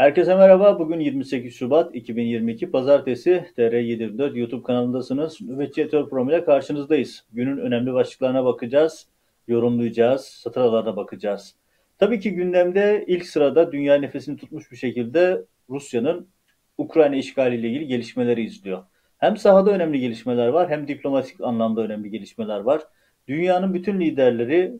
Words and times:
Herkese 0.00 0.36
merhaba. 0.36 0.78
Bugün 0.78 1.00
28 1.00 1.54
Şubat 1.54 1.94
2022 1.94 2.70
Pazartesi 2.70 3.44
TR724 3.56 4.38
YouTube 4.38 4.62
kanalındasınız. 4.62 5.40
Nöbetçi 5.40 5.82
Etör 5.82 6.08
Program 6.08 6.28
ile 6.28 6.44
karşınızdayız. 6.44 7.24
Günün 7.32 7.56
önemli 7.56 7.94
başlıklarına 7.94 8.44
bakacağız, 8.44 9.06
yorumlayacağız, 9.48 10.24
satır 10.24 10.96
bakacağız. 10.96 11.54
Tabii 11.98 12.20
ki 12.20 12.34
gündemde 12.34 13.04
ilk 13.06 13.26
sırada 13.26 13.72
dünya 13.72 13.94
nefesini 13.94 14.36
tutmuş 14.36 14.72
bir 14.72 14.76
şekilde 14.76 15.44
Rusya'nın 15.70 16.28
Ukrayna 16.78 17.16
işgaliyle 17.16 17.68
ilgili 17.68 17.86
gelişmeleri 17.86 18.42
izliyor. 18.42 18.82
Hem 19.18 19.36
sahada 19.36 19.70
önemli 19.70 20.00
gelişmeler 20.00 20.48
var 20.48 20.70
hem 20.70 20.88
diplomatik 20.88 21.40
anlamda 21.40 21.80
önemli 21.80 22.10
gelişmeler 22.10 22.60
var. 22.60 22.82
Dünyanın 23.28 23.74
bütün 23.74 24.00
liderleri 24.00 24.72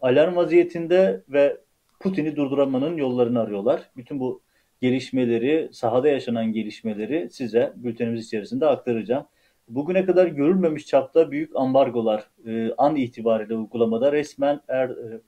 alarm 0.00 0.36
vaziyetinde 0.36 1.22
ve 1.28 1.56
Putin'i 2.00 2.36
durduramanın 2.36 2.96
yollarını 2.96 3.40
arıyorlar. 3.40 3.90
Bütün 3.96 4.20
bu 4.20 4.42
gelişmeleri, 4.82 5.68
sahada 5.72 6.08
yaşanan 6.08 6.52
gelişmeleri 6.52 7.30
size 7.30 7.72
bültenimiz 7.76 8.26
içerisinde 8.26 8.66
aktaracağım. 8.66 9.26
Bugüne 9.68 10.04
kadar 10.04 10.26
görülmemiş 10.26 10.86
çapta 10.86 11.30
büyük 11.30 11.56
ambargolar 11.56 12.30
e, 12.46 12.72
an 12.78 12.96
itibariyle 12.96 13.54
uygulamada 13.54 14.12
resmen 14.12 14.60
er, 14.68 14.88
e, 14.88 15.20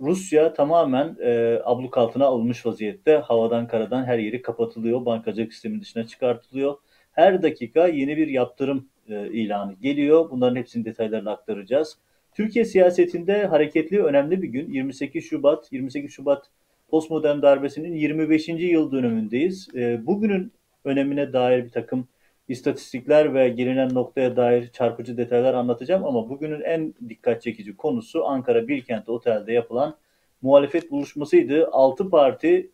Rusya 0.00 0.52
tamamen 0.52 1.16
e, 1.20 1.60
abluk 1.64 1.98
altına 1.98 2.24
alınmış 2.24 2.66
vaziyette. 2.66 3.16
Havadan 3.16 3.66
karadan 3.66 4.04
her 4.04 4.18
yeri 4.18 4.42
kapatılıyor. 4.42 5.06
Bankacılık 5.06 5.52
sistemin 5.52 5.80
dışına 5.80 6.06
çıkartılıyor. 6.06 6.76
Her 7.12 7.42
dakika 7.42 7.86
yeni 7.86 8.16
bir 8.16 8.28
yaptırım 8.28 8.88
e, 9.08 9.28
ilanı 9.28 9.72
geliyor. 9.72 10.30
Bunların 10.30 10.56
hepsini 10.56 10.84
detaylarını 10.84 11.30
aktaracağız. 11.30 11.98
Türkiye 12.32 12.64
siyasetinde 12.64 13.46
hareketli 13.46 14.02
önemli 14.02 14.42
bir 14.42 14.48
gün. 14.48 14.72
28 14.72 15.24
Şubat, 15.24 15.72
28 15.72 16.12
Şubat 16.12 16.50
postmodern 16.94 17.42
darbesinin 17.42 17.94
25. 17.94 18.48
yıl 18.48 18.92
dönümündeyiz. 18.92 19.68
E, 19.74 20.06
bugünün 20.06 20.52
önemine 20.84 21.32
dair 21.32 21.64
bir 21.64 21.70
takım 21.70 22.08
istatistikler 22.48 23.34
ve 23.34 23.48
gelinen 23.48 23.94
noktaya 23.94 24.36
dair 24.36 24.68
çarpıcı 24.68 25.16
detaylar 25.16 25.54
anlatacağım 25.54 26.04
ama 26.04 26.28
bugünün 26.28 26.60
en 26.60 26.94
dikkat 27.08 27.42
çekici 27.42 27.76
konusu 27.76 28.24
Ankara 28.24 28.68
Bilkent 28.68 29.08
Otel'de 29.08 29.52
yapılan 29.52 29.96
muhalefet 30.42 30.90
buluşmasıydı. 30.90 31.68
6 31.72 32.10
parti 32.10 32.70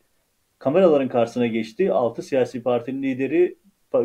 kameraların 0.59 1.09
karşısına 1.09 1.47
geçti. 1.47 1.93
6 1.93 2.23
siyasi 2.23 2.63
partinin 2.63 3.03
lideri 3.03 3.57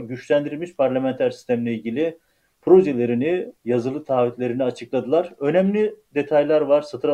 güçlendirilmiş 0.03 0.75
parlamenter 0.75 1.31
sistemle 1.31 1.73
ilgili 1.73 2.17
projelerini, 2.61 3.53
yazılı 3.66 4.03
taahhütlerini 4.03 4.63
açıkladılar. 4.63 5.33
Önemli 5.39 5.95
detaylar 6.13 6.61
var, 6.61 6.81
satır 6.81 7.09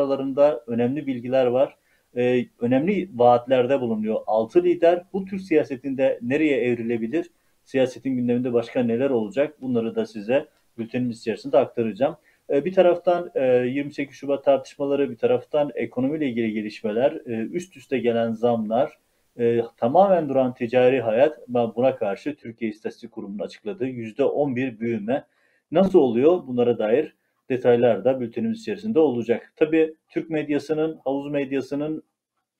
önemli 0.66 1.06
bilgiler 1.06 1.46
var. 1.46 1.81
Ee, 2.16 2.46
önemli 2.60 3.10
vaatlerde 3.14 3.80
bulunuyor. 3.80 4.20
Altı 4.26 4.62
lider 4.64 5.04
bu 5.12 5.24
Türk 5.24 5.40
siyasetinde 5.40 6.18
nereye 6.22 6.60
evrilebilir? 6.60 7.30
Siyasetin 7.64 8.16
gündeminde 8.16 8.52
başka 8.52 8.82
neler 8.82 9.10
olacak? 9.10 9.60
Bunları 9.60 9.96
da 9.96 10.06
size 10.06 10.48
bültenimiz 10.78 11.18
içerisinde 11.18 11.58
aktaracağım. 11.58 12.16
Ee, 12.50 12.64
bir 12.64 12.72
taraftan 12.72 13.30
e, 13.34 13.46
28 13.46 14.16
Şubat 14.16 14.44
tartışmaları, 14.44 15.10
bir 15.10 15.16
taraftan 15.16 15.70
ekonomiyle 15.74 16.28
ilgili 16.28 16.52
gelişmeler, 16.52 17.12
e, 17.26 17.30
üst 17.30 17.76
üste 17.76 17.98
gelen 17.98 18.32
zamlar, 18.32 18.98
e, 19.38 19.60
tamamen 19.76 20.28
duran 20.28 20.54
ticari 20.54 21.00
hayat 21.00 21.38
buna 21.48 21.96
karşı 21.96 22.36
Türkiye 22.36 22.70
İstatistik 22.70 23.12
Kurumu'nun 23.12 23.44
açıkladığı 23.44 23.86
%11 23.86 24.80
büyüme 24.80 25.24
nasıl 25.70 25.98
oluyor 25.98 26.46
bunlara 26.46 26.78
dair 26.78 27.14
detaylar 27.52 28.04
da 28.04 28.20
bültenimiz 28.20 28.60
içerisinde 28.60 28.98
olacak. 28.98 29.52
Tabii 29.56 29.94
Türk 30.08 30.30
medyasının, 30.30 31.00
havuz 31.04 31.30
medyasının 31.30 32.02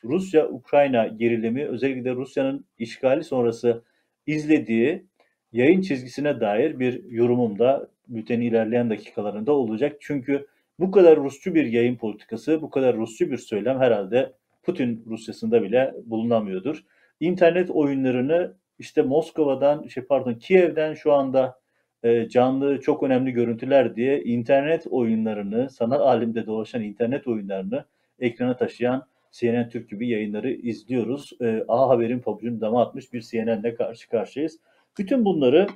Rusya-Ukrayna 0.05 1.07
gerilimi 1.07 1.67
özellikle 1.67 2.15
Rusya'nın 2.15 2.65
işgali 2.79 3.25
sonrası 3.25 3.83
izlediği 4.27 5.07
yayın 5.53 5.81
çizgisine 5.81 6.41
dair 6.41 6.79
bir 6.79 7.05
yorumum 7.05 7.59
da 7.59 7.89
bültenin 8.09 8.45
ilerleyen 8.45 8.91
dakikalarında 8.91 9.53
olacak. 9.53 9.97
Çünkü 10.01 10.47
bu 10.79 10.91
kadar 10.91 11.17
Rusçu 11.17 11.55
bir 11.55 11.67
yayın 11.67 11.97
politikası, 11.97 12.63
bu 12.63 12.71
kadar 12.71 12.97
Rusçu 12.97 13.31
bir 13.31 13.39
söylem 13.39 13.79
herhalde 13.79 14.33
Putin 14.63 15.05
Rusya'sında 15.07 15.63
bile 15.63 15.95
bulunamıyordur. 16.05 16.85
İnternet 17.21 17.71
oyunlarını 17.71 18.55
işte 18.79 19.03
Moskova'dan, 19.03 19.87
şey 19.87 20.03
pardon 20.03 20.35
Kiev'den 20.35 20.95
şu 20.95 21.13
anda 21.13 21.62
e, 22.03 22.29
canlı 22.29 22.81
çok 22.81 23.03
önemli 23.03 23.33
görüntüler 23.33 23.97
diye 23.97 24.23
internet 24.23 24.87
oyunlarını, 24.91 25.71
sanal 25.71 26.01
alemde 26.01 26.47
dolaşan 26.47 26.83
internet 26.83 27.27
oyunlarını 27.27 27.85
ekrana 28.19 28.57
taşıyan 28.57 29.07
CNN 29.33 29.69
Türk 29.69 29.91
gibi 29.91 30.09
yayınları 30.09 30.53
izliyoruz. 30.53 31.33
E, 31.41 31.65
A 31.69 31.89
Haber'in 31.89 32.19
pabucunu 32.19 32.61
dama 32.61 32.83
atmış 32.83 33.13
bir 33.13 33.21
CNN'le 33.21 33.75
karşı 33.77 34.09
karşıyayız. 34.09 34.59
Bütün 34.99 35.25
bunları 35.25 35.67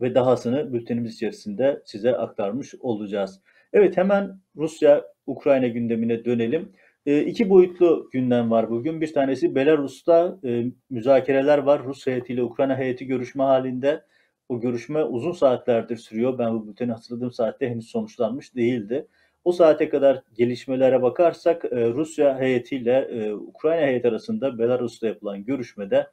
ve 0.00 0.14
dahasını 0.14 0.72
bültenimiz 0.72 1.14
içerisinde 1.14 1.82
size 1.84 2.16
aktarmış 2.16 2.74
olacağız. 2.80 3.40
Evet 3.72 3.96
hemen 3.96 4.40
Rusya-Ukrayna 4.56 5.66
gündemine 5.66 6.24
dönelim. 6.24 6.72
E, 7.06 7.22
iki 7.22 7.50
boyutlu 7.50 8.08
gündem 8.12 8.50
var 8.50 8.70
bugün. 8.70 9.00
Bir 9.00 9.12
tanesi 9.12 9.54
Belarus'ta 9.54 10.38
e, 10.44 10.64
müzakereler 10.90 11.58
var. 11.58 11.84
Rus 11.84 12.06
heyetiyle 12.06 12.42
Ukrayna 12.42 12.78
heyeti 12.78 13.06
görüşme 13.06 13.44
halinde. 13.44 14.02
O 14.48 14.60
görüşme 14.60 15.04
uzun 15.04 15.32
saatlerdir 15.32 15.96
sürüyor. 15.96 16.38
Ben 16.38 16.54
bu 16.54 16.68
bülteni 16.68 16.92
hatırladığım 16.92 17.32
saatte 17.32 17.70
henüz 17.70 17.88
sonuçlanmış 17.88 18.54
değildi. 18.54 19.06
O 19.44 19.52
saate 19.52 19.88
kadar 19.88 20.22
gelişmelere 20.34 21.02
bakarsak 21.02 21.64
e, 21.64 21.88
Rusya 21.88 22.38
heyetiyle 22.38 22.98
e, 22.98 23.32
Ukrayna 23.32 23.86
heyeti 23.86 24.08
arasında 24.08 24.58
Belarus'ta 24.58 25.06
yapılan 25.06 25.44
görüşmede 25.44 26.06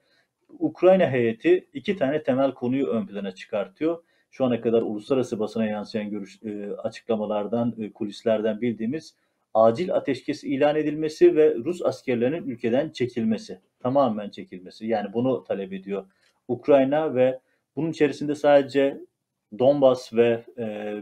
Ukrayna 0.59 1.11
heyeti 1.11 1.67
iki 1.73 1.97
tane 1.97 2.23
temel 2.23 2.53
konuyu 2.53 2.87
ön 2.87 3.07
plana 3.07 3.31
çıkartıyor. 3.31 4.03
Şu 4.31 4.45
ana 4.45 4.61
kadar 4.61 4.81
uluslararası 4.81 5.39
basına 5.39 5.65
yansıyan 5.65 6.09
görüş, 6.09 6.43
e, 6.43 6.71
açıklamalardan, 6.73 7.75
kulislerden 7.93 8.61
bildiğimiz 8.61 9.15
acil 9.53 9.93
ateşkes 9.93 10.43
ilan 10.43 10.75
edilmesi 10.75 11.35
ve 11.35 11.55
Rus 11.55 11.81
askerlerinin 11.81 12.47
ülkeden 12.47 12.89
çekilmesi, 12.89 13.59
tamamen 13.79 14.29
çekilmesi. 14.29 14.87
Yani 14.87 15.13
bunu 15.13 15.43
talep 15.43 15.73
ediyor 15.73 16.05
Ukrayna 16.47 17.15
ve 17.15 17.39
bunun 17.79 17.91
içerisinde 17.91 18.35
sadece 18.35 18.97
Donbas 19.59 20.13
ve 20.13 20.43
e, 20.57 20.95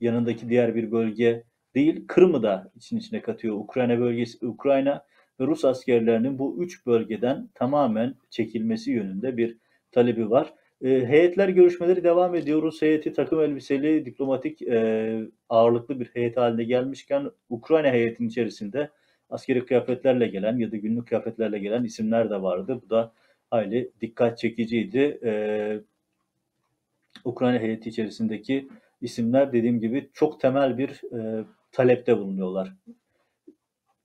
yanındaki 0.00 0.48
diğer 0.48 0.74
bir 0.74 0.92
bölge 0.92 1.44
değil, 1.74 2.04
Kırım'ı 2.06 2.42
da 2.42 2.72
için 2.76 2.96
içine 2.96 3.22
katıyor. 3.22 3.56
Ukrayna 3.56 4.00
bölgesi, 4.00 4.46
Ukrayna 4.46 5.04
ve 5.40 5.46
Rus 5.46 5.64
askerlerinin 5.64 6.38
bu 6.38 6.62
üç 6.62 6.86
bölgeden 6.86 7.48
tamamen 7.54 8.14
çekilmesi 8.30 8.90
yönünde 8.90 9.36
bir 9.36 9.58
talebi 9.92 10.30
var. 10.30 10.54
E, 10.82 10.88
heyetler 11.06 11.48
görüşmeleri 11.48 12.04
devam 12.04 12.34
ediyor. 12.34 12.62
Rus 12.62 12.82
heyeti 12.82 13.12
takım 13.12 13.40
elbiseli, 13.40 14.06
diplomatik 14.06 14.62
e, 14.62 15.20
ağırlıklı 15.48 16.00
bir 16.00 16.06
heyet 16.06 16.36
haline 16.36 16.64
gelmişken 16.64 17.30
Ukrayna 17.48 17.90
heyetinin 17.92 18.28
içerisinde 18.28 18.90
askeri 19.30 19.66
kıyafetlerle 19.66 20.26
gelen 20.28 20.58
ya 20.58 20.72
da 20.72 20.76
günlük 20.76 21.08
kıyafetlerle 21.08 21.58
gelen 21.58 21.84
isimler 21.84 22.30
de 22.30 22.42
vardı. 22.42 22.80
Bu 22.84 22.90
da 22.90 23.12
hayli 23.50 23.92
dikkat 24.00 24.38
çekiciydi. 24.38 25.20
E, 25.24 25.93
Ukrayna 27.24 27.58
heyeti 27.58 27.88
içerisindeki 27.88 28.68
isimler 29.00 29.52
dediğim 29.52 29.80
gibi 29.80 30.10
çok 30.12 30.40
temel 30.40 30.78
bir 30.78 31.18
e, 31.18 31.44
talepte 31.72 32.18
bulunuyorlar. 32.18 32.72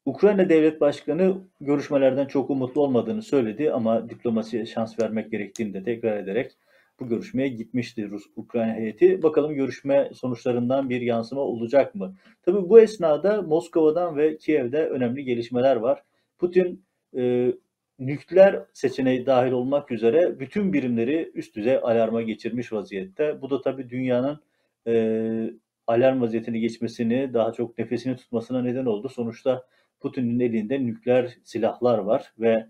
Ukrayna 0.06 0.50
Devlet 0.50 0.82
Başkanı 0.82 1.38
görüşmelerden 1.62 2.26
çok 2.26 2.50
umutlu 2.50 2.82
olmadığını 2.82 3.22
söyledi 3.22 3.72
ama 3.72 4.10
diplomasiye 4.10 4.66
şans 4.66 5.00
vermek 5.00 5.32
gerektiğini 5.32 5.74
de 5.74 5.84
tekrar 5.84 6.18
ederek 6.18 6.52
bu 7.00 7.08
görüşmeye 7.08 7.48
gitmişti 7.48 8.10
Rus 8.10 8.24
Ukrayna 8.36 8.74
heyeti. 8.74 9.24
Bakalım 9.24 9.56
görüşme 9.56 10.12
sonuçlarından 10.14 10.90
bir 10.90 11.02
yansıma 11.02 11.42
olacak 11.42 11.96
mı? 11.96 12.16
Tabii 12.44 12.70
bu 12.70 12.80
esnada 12.80 13.42
Moskova'dan 13.42 14.18
ve 14.18 14.38
Kiev'de 14.38 14.86
önemli 14.86 15.24
gelişmeler 15.24 15.76
var. 15.76 16.04
Putin 16.38 16.86
e, 17.18 17.54
nükleer 18.00 18.60
seçeneği 18.74 19.26
dahil 19.26 19.52
olmak 19.52 19.92
üzere 19.92 20.40
bütün 20.40 20.74
birimleri 20.74 21.32
üst 21.34 21.56
düzey 21.56 21.76
alarma 21.76 22.22
geçirmiş 22.22 22.74
vaziyette. 22.74 23.42
Bu 23.42 23.50
da 23.50 23.62
tabii 23.62 23.90
dünyanın 23.90 24.40
e, 24.88 25.54
alarm 25.88 26.22
vaziyetini 26.22 26.60
geçmesini, 26.60 27.34
daha 27.34 27.54
çok 27.54 27.78
nefesini 27.78 28.16
tutmasına 28.16 28.62
neden 28.62 28.86
oldu. 28.86 29.10
Sonuçta 29.10 29.66
Putin'in 30.00 30.40
elinde 30.40 30.86
nükleer 30.86 31.38
silahlar 31.44 31.98
var 31.98 32.34
ve 32.40 32.68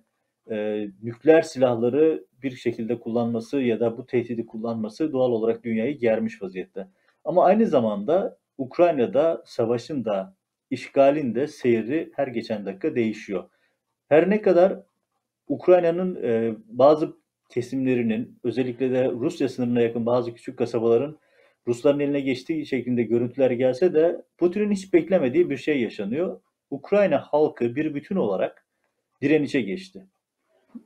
e, 0.52 0.88
nükleer 1.04 1.42
silahları 1.42 2.25
bir 2.44 2.52
şekilde 2.52 3.00
kullanması 3.00 3.62
ya 3.62 3.80
da 3.80 3.98
bu 3.98 4.06
tehdidi 4.06 4.46
kullanması 4.46 5.12
doğal 5.12 5.32
olarak 5.32 5.64
dünyayı 5.64 5.98
germiş 5.98 6.42
vaziyette. 6.42 6.88
Ama 7.25 7.46
aynı 7.46 7.66
zamanda 7.66 8.38
Ukrayna'da 8.58 9.44
savaşın 9.46 10.06
da 10.06 10.36
işgalin 10.70 11.36
de 11.36 11.48
seyri 11.48 12.12
her 12.16 12.28
geçen 12.28 12.66
dakika 12.66 12.96
değişiyor. 12.96 13.50
Her 14.10 14.30
ne 14.30 14.42
kadar 14.42 14.80
Ukrayna'nın 15.50 16.24
e, 16.24 16.56
bazı 16.66 17.18
kesimlerinin 17.50 18.40
özellikle 18.44 18.92
de 18.92 19.12
Rusya 19.12 19.50
sınırına 19.50 19.81
yakın 19.81 20.06
bazı 20.06 20.34
küçük 20.34 20.57
kasabaların 20.57 21.19
Rusların 21.68 22.00
eline 22.00 22.19
geçtiği 22.19 22.66
şeklinde 22.66 23.04
görüntüler 23.04 23.51
gelse 23.51 23.94
de 23.94 24.25
Putin'in 24.38 24.72
hiç 24.72 24.94
beklemediği 24.94 25.50
bir 25.50 25.57
şey 25.57 25.81
yaşanıyor. 25.81 26.42
Ukrayna 26.72 27.19
halkı 27.19 27.75
bir 27.75 27.94
bütün 27.94 28.16
olarak 28.16 28.66
direnişe 29.22 29.62
geçti. 29.62 30.07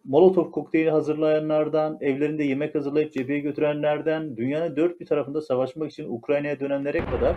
Molotov 0.04 0.52
kokteyli 0.52 0.90
hazırlayanlardan, 0.90 1.98
evlerinde 2.02 2.44
yemek 2.44 2.76
hazırlayıp 2.76 3.14
cepheye 3.14 3.40
götürenlerden, 3.40 4.38
dünyanın 4.38 4.76
dört 4.76 5.00
bir 5.00 5.06
tarafında 5.06 5.42
savaşmak 5.42 5.92
için 5.92 6.10
Ukrayna'ya 6.10 6.60
dönenlere 6.60 7.06
kadar 7.06 7.36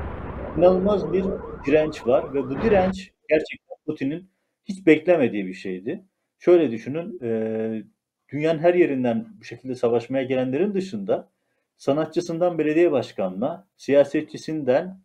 inanılmaz 0.58 1.12
bir 1.12 1.25
direnç 1.67 2.06
var 2.06 2.34
ve 2.34 2.43
bu 2.43 2.50
direnç 2.50 3.12
gerçekten 3.28 3.76
Putin'in 3.87 4.31
hiç 4.64 4.87
beklemediği 4.87 5.46
bir 5.46 5.55
şeydi. 5.55 6.05
Şöyle 6.38 6.71
düşünün, 6.71 7.19
e, 7.23 7.83
dünyanın 8.29 8.59
her 8.59 8.75
yerinden 8.75 9.27
bu 9.41 9.44
şekilde 9.44 9.75
savaşmaya 9.75 10.25
gelenlerin 10.25 10.75
dışında 10.75 11.31
sanatçısından 11.77 12.59
belediye 12.59 12.93
başkanına, 12.93 13.67
siyasetçisinden 13.77 15.00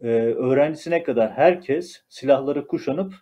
e, 0.00 0.08
öğrencisine 0.16 1.02
kadar 1.02 1.32
herkes 1.32 2.02
silahları 2.08 2.66
kuşanıp 2.66 3.14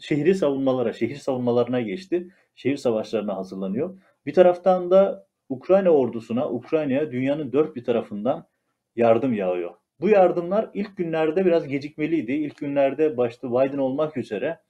şehri 0.00 0.34
savunmalara, 0.34 0.92
şehir 0.92 1.16
savunmalarına 1.16 1.80
geçti. 1.80 2.28
Şehir 2.54 2.76
savaşlarına 2.76 3.36
hazırlanıyor. 3.36 3.98
Bir 4.26 4.34
taraftan 4.34 4.90
da 4.90 5.26
Ukrayna 5.48 5.90
ordusuna, 5.90 6.50
Ukrayna'ya 6.50 7.12
dünyanın 7.12 7.52
dört 7.52 7.76
bir 7.76 7.84
tarafından 7.84 8.46
yardım 8.96 9.32
yağıyor. 9.32 9.74
Bu 10.00 10.08
yardımlar 10.08 10.70
ilk 10.74 10.96
günlerde 10.96 11.46
biraz 11.46 11.68
gecikmeliydi. 11.68 12.32
İlk 12.32 12.56
günlerde 12.56 13.16
başta 13.16 13.50
Biden 13.50 13.78
olmak 13.78 14.16
üzere 14.16 14.60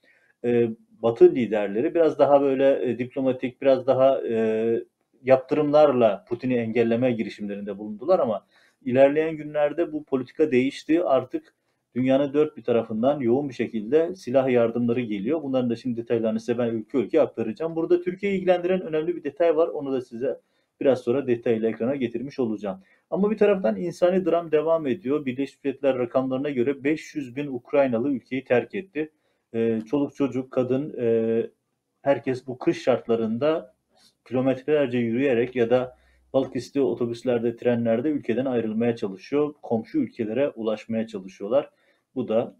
e, 0.45 0.69
Batı 1.01 1.35
liderleri 1.35 1.95
biraz 1.95 2.19
daha 2.19 2.41
böyle 2.41 2.91
e, 2.91 2.99
diplomatik, 2.99 3.61
biraz 3.61 3.87
daha 3.87 4.21
e, 4.27 4.83
yaptırımlarla 5.23 6.25
Putin'i 6.29 6.55
engelleme 6.55 7.11
girişimlerinde 7.11 7.77
bulundular 7.77 8.19
ama 8.19 8.45
ilerleyen 8.85 9.37
günlerde 9.37 9.93
bu 9.93 10.03
politika 10.03 10.51
değişti. 10.51 11.03
Artık 11.03 11.53
dünyanın 11.95 12.33
dört 12.33 12.57
bir 12.57 12.63
tarafından 12.63 13.19
yoğun 13.19 13.49
bir 13.49 13.53
şekilde 13.53 14.15
silah 14.15 14.49
yardımları 14.49 15.01
geliyor. 15.01 15.43
Bunların 15.43 15.69
da 15.69 15.75
şimdi 15.75 15.97
detaylarını 16.01 16.39
size 16.39 16.57
ben 16.57 16.67
ülke 16.67 16.97
ülke 16.97 17.21
aktaracağım. 17.21 17.75
Burada 17.75 18.01
Türkiye'yi 18.01 18.37
ilgilendiren 18.37 18.81
önemli 18.81 19.15
bir 19.15 19.23
detay 19.23 19.55
var. 19.55 19.67
Onu 19.67 19.93
da 19.93 20.01
size 20.01 20.39
biraz 20.81 21.01
sonra 21.01 21.27
detaylı 21.27 21.67
ekrana 21.67 21.95
getirmiş 21.95 22.39
olacağım. 22.39 22.81
Ama 23.09 23.31
bir 23.31 23.37
taraftan 23.37 23.75
insani 23.75 24.25
dram 24.25 24.51
devam 24.51 24.87
ediyor. 24.87 25.25
Birleşmiş 25.25 25.63
Milletler 25.63 25.97
rakamlarına 25.97 26.49
göre 26.49 26.83
500 26.83 27.35
bin 27.35 27.47
Ukraynalı 27.47 28.11
ülkeyi 28.11 28.43
terk 28.43 28.75
etti. 28.75 29.11
Ee, 29.55 29.81
çoluk 29.85 30.15
çocuk, 30.15 30.51
kadın, 30.51 30.95
e, 30.99 31.49
herkes 32.01 32.47
bu 32.47 32.57
kış 32.57 32.83
şartlarında 32.83 33.75
kilometrelerce 34.27 34.97
yürüyerek 34.97 35.55
ya 35.55 35.69
da 35.69 35.97
balık 36.33 36.55
istiyor 36.55 36.85
otobüslerde, 36.85 37.55
trenlerde 37.55 38.09
ülkeden 38.09 38.45
ayrılmaya 38.45 38.95
çalışıyor. 38.95 39.53
Komşu 39.61 39.97
ülkelere 39.97 40.49
ulaşmaya 40.49 41.07
çalışıyorlar. 41.07 41.69
Bu 42.15 42.27
da 42.27 42.55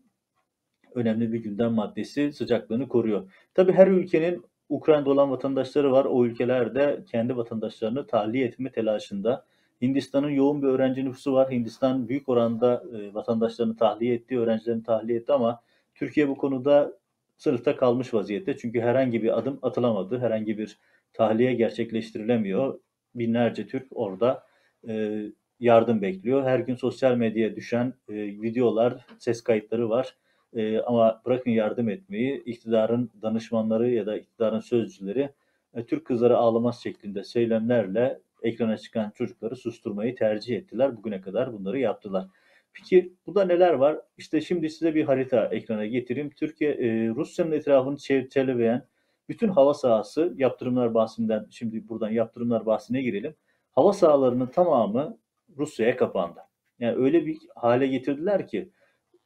önemli 0.96 1.34
bir 1.34 1.40
gündem 1.40 1.74
maddesi 1.74 2.34
sıcaklığını 2.34 2.88
koruyor. 2.88 3.32
Tabi 3.54 3.72
her 3.72 3.88
ülkenin 3.88 4.46
Ukrayna'da 4.70 5.10
olan 5.10 5.32
vatandaşları 5.32 5.92
var. 5.92 6.06
O 6.06 6.26
ülkeler 6.26 6.76
de 6.76 7.04
kendi 7.12 7.38
vatandaşlarını 7.38 8.08
tahliye 8.08 8.46
etme 8.46 8.72
telaşında. 8.72 9.46
Hindistan'ın 9.82 10.30
yoğun 10.30 10.62
bir 10.62 10.68
öğrenci 10.68 11.06
nüfusu 11.06 11.34
var. 11.34 11.52
Hindistan 11.52 12.10
büyük 12.10 12.30
oranda 12.30 12.84
e, 12.98 13.14
vatandaşlarını 13.14 13.76
tahliye 13.76 14.16
etti, 14.16 14.40
öğrencilerini 14.40 14.84
tahliye 14.84 15.18
etti 15.18 15.34
ama 15.34 15.62
Türkiye 15.96 16.28
bu 16.30 16.38
konuda 16.38 16.94
sınıfta 17.38 17.78
kalmış 17.78 18.14
vaziyette. 18.14 18.58
Çünkü 18.58 18.82
herhangi 18.82 19.24
bir 19.24 19.38
adım 19.40 19.60
atılamadı, 19.62 20.20
herhangi 20.20 20.58
bir 20.58 20.78
tahliye 21.14 21.54
gerçekleştirilemiyor. 21.54 22.80
Binlerce 23.16 23.68
Türk 23.68 23.88
orada 23.92 24.44
e, 24.88 25.22
yardım 25.60 26.02
bekliyor. 26.02 26.44
Her 26.44 26.60
gün 26.60 26.76
sosyal 26.76 27.16
medyaya 27.16 27.56
düşen 27.56 27.94
e, 28.10 28.14
videolar, 28.16 29.06
ses 29.20 29.44
kayıtları 29.44 29.90
var. 29.90 30.16
E, 30.54 30.80
ama 30.80 31.22
bırakın 31.26 31.52
yardım 31.52 31.90
etmeyi, 31.90 32.44
iktidarın 32.44 33.12
danışmanları 33.22 33.90
ya 33.90 34.06
da 34.06 34.18
iktidarın 34.18 34.60
sözcüleri 34.60 35.30
e, 35.74 35.86
Türk 35.86 36.06
kızları 36.06 36.38
ağlamaz 36.38 36.84
şeklinde 36.84 37.24
söylemlerle 37.24 38.20
ekrana 38.42 38.78
çıkan 38.78 39.12
çocukları 39.16 39.56
susturmayı 39.56 40.16
tercih 40.16 40.58
ettiler. 40.58 40.98
Bugüne 40.98 41.22
kadar 41.22 41.54
bunları 41.54 41.80
yaptılar. 41.80 42.28
Peki 42.76 43.14
burada 43.26 43.46
neler 43.46 43.74
var? 43.74 44.02
İşte 44.18 44.42
şimdi 44.42 44.70
size 44.70 44.96
bir 44.96 45.04
harita 45.04 45.46
ekrana 45.46 45.86
getireyim. 45.86 46.30
Türkiye, 46.30 46.72
e, 46.72 47.10
Rusya'nın 47.10 47.52
etrafını 47.52 47.98
çevreleyen 47.98 48.88
bütün 49.30 49.48
hava 49.48 49.74
sahası 49.74 50.34
yaptırımlar 50.38 50.94
bahsinden, 50.94 51.48
şimdi 51.50 51.90
buradan 51.90 52.10
yaptırımlar 52.10 52.66
bahsine 52.66 53.02
girelim. 53.02 53.36
Hava 53.72 53.94
sahalarının 53.94 54.48
tamamı 54.48 55.18
Rusya'ya 55.58 55.98
kapandı. 55.98 56.40
Yani 56.80 56.96
öyle 56.96 57.26
bir 57.26 57.38
hale 57.56 57.88
getirdiler 57.88 58.48
ki 58.48 58.70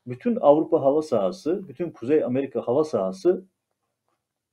bütün 0.07 0.35
Avrupa 0.35 0.81
hava 0.81 1.01
sahası, 1.01 1.67
bütün 1.67 1.91
Kuzey 1.91 2.23
Amerika 2.23 2.61
hava 2.61 2.83
sahası 2.83 3.45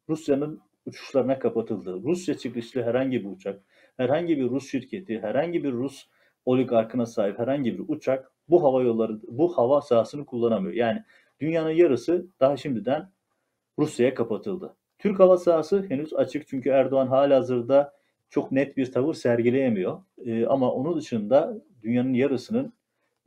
Rusya'nın 0.09 0.61
uçuşlarına 0.87 1.39
kapatıldı. 1.39 2.03
Rusya 2.03 2.37
çıkışlı 2.39 2.83
herhangi 2.83 3.25
bir 3.25 3.31
uçak, 3.31 3.63
herhangi 3.97 4.37
bir 4.39 4.51
Rus 4.51 4.71
şirketi, 4.71 5.19
herhangi 5.23 5.65
bir 5.65 5.73
Rus 5.73 6.07
oligarkına 6.45 7.07
sahip 7.07 7.39
herhangi 7.39 7.79
bir 7.79 7.85
uçak 7.89 8.33
bu 8.49 8.63
hava 8.63 8.83
yolları, 8.83 9.21
bu 9.29 9.59
hava 9.59 9.81
sahasını 9.81 10.27
kullanamıyor. 10.27 10.75
Yani 10.75 11.03
dünyanın 11.41 11.71
yarısı 11.71 12.27
daha 12.41 12.57
şimdiden 12.57 13.11
Rusya'ya 13.79 14.15
kapatıldı. 14.15 14.77
Türk 14.99 15.21
hava 15.21 15.37
sahası 15.37 15.87
henüz 15.89 16.15
açık 16.15 16.49
çünkü 16.49 16.71
Erdoğan 16.71 17.07
hala 17.07 17.37
hazırda 17.37 17.93
çok 18.31 18.53
net 18.53 18.77
bir 18.77 18.93
tavır 18.93 19.15
sergileyemiyor. 19.15 20.03
E, 20.25 20.47
ama 20.47 20.73
onun 20.73 20.97
dışında 20.97 21.63
dünyanın 21.83 22.15
yarısının 22.15 22.73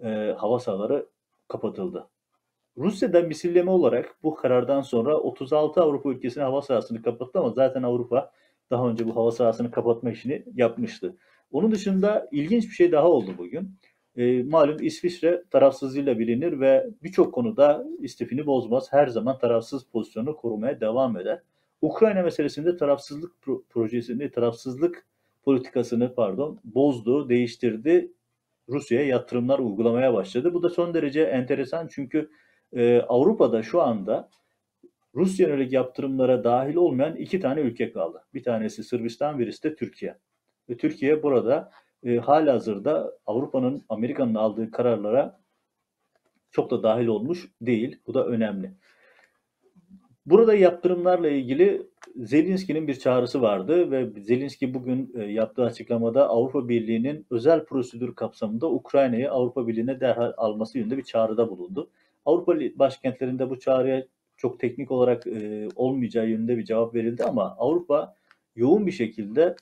e, 0.04 0.36
hava 0.38 0.60
sahaları 0.60 1.06
kapatıldı. 1.48 2.07
Rusya'da 2.77 3.22
misilleme 3.22 3.72
olarak 3.72 4.15
bu 4.24 4.36
karardan 4.36 4.81
sonra 4.81 5.18
36 5.18 5.81
Avrupa 5.81 6.10
ülkesinin 6.10 6.45
hava 6.45 6.62
sahasını 6.62 7.01
kapattı 7.01 7.39
ama 7.39 7.50
zaten 7.50 7.83
Avrupa 7.83 8.31
daha 8.72 8.89
önce 8.89 9.07
bu 9.07 9.15
hava 9.15 9.31
sahasını 9.31 9.72
kapatma 9.72 10.12
işini 10.12 10.44
yapmıştı. 10.56 11.18
Onun 11.51 11.72
dışında 11.72 12.27
ilginç 12.31 12.63
bir 12.63 12.74
şey 12.74 12.92
daha 12.92 13.07
oldu 13.07 13.31
bugün. 13.38 13.80
E, 14.19 14.44
malum 14.44 14.77
İsviçre 14.81 15.44
tarafsızlığıyla 15.51 16.19
bilinir 16.19 16.60
ve 16.60 16.89
birçok 17.04 17.33
konuda 17.33 17.86
istifini 18.00 18.45
bozmaz. 18.45 18.94
Her 18.94 19.07
zaman 19.07 19.38
tarafsız 19.38 19.83
pozisyonu 19.83 20.36
korumaya 20.36 20.81
devam 20.81 21.18
eder. 21.18 21.42
Ukrayna 21.81 22.21
meselesinde 22.21 22.77
tarafsızlık 22.77 23.31
pro- 23.44 23.63
projesini, 23.69 24.31
tarafsızlık 24.31 25.06
politikasını 25.44 26.16
pardon 26.16 26.60
bozdu, 26.63 27.30
değiştirdi. 27.30 28.12
Rusya'ya 28.69 29.06
yatırımlar 29.06 29.60
uygulamaya 29.60 30.13
başladı. 30.13 30.54
Bu 30.54 30.63
da 30.63 30.69
son 30.69 30.93
derece 30.93 31.22
enteresan 31.22 31.88
çünkü 31.91 32.29
e, 32.74 33.01
Avrupa'da 33.01 33.63
şu 33.63 33.82
anda 33.82 34.29
Rusya 35.15 35.48
yönelik 35.48 35.74
yaptırımlara 35.74 36.43
dahil 36.43 36.75
olmayan 36.75 37.15
iki 37.15 37.39
tane 37.39 37.62
ülke 37.62 37.91
kaldı. 37.91 38.24
Bir 38.34 38.43
tanesi 38.43 38.84
Sırbistan, 38.84 39.39
birisi 39.39 39.63
de 39.63 39.75
Türkiye. 39.75 40.17
Ve 40.70 40.77
Türkiye 40.77 41.24
burada 41.24 41.72
e, 42.03 42.18
hala 42.18 42.53
hazırda 42.53 43.13
Avrupa'nın, 43.25 43.84
Amerika'nın 43.89 44.36
aldığı 44.36 44.72
kararlara 44.72 45.39
çok 46.51 46.72
da 46.72 46.84
dahil 46.84 47.08
olmuş 47.08 47.51
değil. 47.62 48.00
Bu 48.08 48.13
da 48.13 48.25
önemli. 48.25 48.74
Burada 50.25 50.56
yaptırımlarla 50.56 51.29
ilgili 51.29 51.88
Zelinski'nin 52.15 52.88
bir 52.88 53.00
çağrısı 53.00 53.41
vardı 53.41 53.91
ve 53.91 54.22
Zelinski 54.22 54.74
bugün 54.74 55.13
e, 55.15 55.24
yaptığı 55.24 55.63
açıklamada 55.63 56.29
Avrupa 56.29 56.70
Birliği'nin 56.70 57.25
özel 57.29 57.65
prosedür 57.65 58.15
kapsamında 58.15 58.72
Ukrayna'yı 58.72 59.32
Avrupa 59.32 59.68
Birliği'ne 59.68 60.00
derhal 60.00 60.34
alması 60.38 60.77
yönünde 60.77 60.98
bir 60.98 61.03
çağrıda 61.03 61.50
bulundu. 61.50 61.89
Avrupa 62.25 62.56
başkentlerinde 62.75 63.50
bu 63.50 63.60
çağrıya 63.60 64.06
çok 64.38 64.60
teknik 64.60 64.91
olarak 64.91 65.27
e, 65.27 65.68
olmayacağı 65.75 66.29
yönünde 66.29 66.58
bir 66.58 66.65
cevap 66.65 66.96
verildi 66.96 67.24
ama 67.24 67.56
Avrupa 67.58 68.15
yoğun 68.56 68.88
bir 68.88 68.91
şekilde 68.91 69.56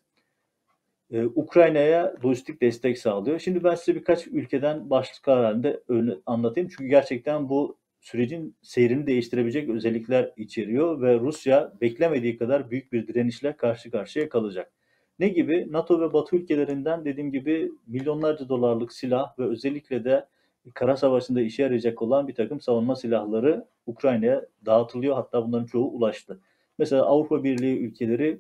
e, 1.11 1.25
Ukrayna'ya 1.25 2.15
lojistik 2.25 2.61
destek 2.61 2.97
sağlıyor. 2.97 3.39
Şimdi 3.39 3.63
ben 3.63 3.75
size 3.75 3.95
birkaç 3.95 4.27
ülkeden 4.27 4.89
başlık 4.89 5.27
halinde 5.27 5.83
anlatayım. 6.25 6.69
Çünkü 6.69 6.87
gerçekten 6.87 7.49
bu 7.49 7.77
sürecin 8.01 8.55
seyrini 8.61 9.07
değiştirebilecek 9.07 9.69
özellikler 9.69 10.33
içeriyor 10.37 11.01
ve 11.01 11.19
Rusya 11.19 11.73
beklemediği 11.81 12.37
kadar 12.37 12.71
büyük 12.71 12.93
bir 12.93 13.07
direnişle 13.07 13.57
karşı 13.57 13.91
karşıya 13.91 14.29
kalacak. 14.29 14.71
Ne 15.19 15.29
gibi? 15.29 15.67
NATO 15.71 16.01
ve 16.01 16.13
Batı 16.13 16.35
ülkelerinden 16.35 17.05
dediğim 17.05 17.31
gibi 17.31 17.71
milyonlarca 17.87 18.49
dolarlık 18.49 18.93
silah 18.93 19.39
ve 19.39 19.43
özellikle 19.43 20.03
de 20.03 20.25
kara 20.73 20.97
savaşında 20.97 21.41
işe 21.41 21.63
yarayacak 21.63 22.01
olan 22.01 22.27
bir 22.27 22.35
takım 22.35 22.61
savunma 22.61 22.95
silahları 22.95 23.65
Ukrayna'ya 23.85 24.45
dağıtılıyor. 24.65 25.15
Hatta 25.15 25.47
bunların 25.47 25.65
çoğu 25.65 25.91
ulaştı. 25.91 26.39
Mesela 26.77 27.05
Avrupa 27.05 27.43
Birliği 27.43 27.77
ülkeleri 27.79 28.39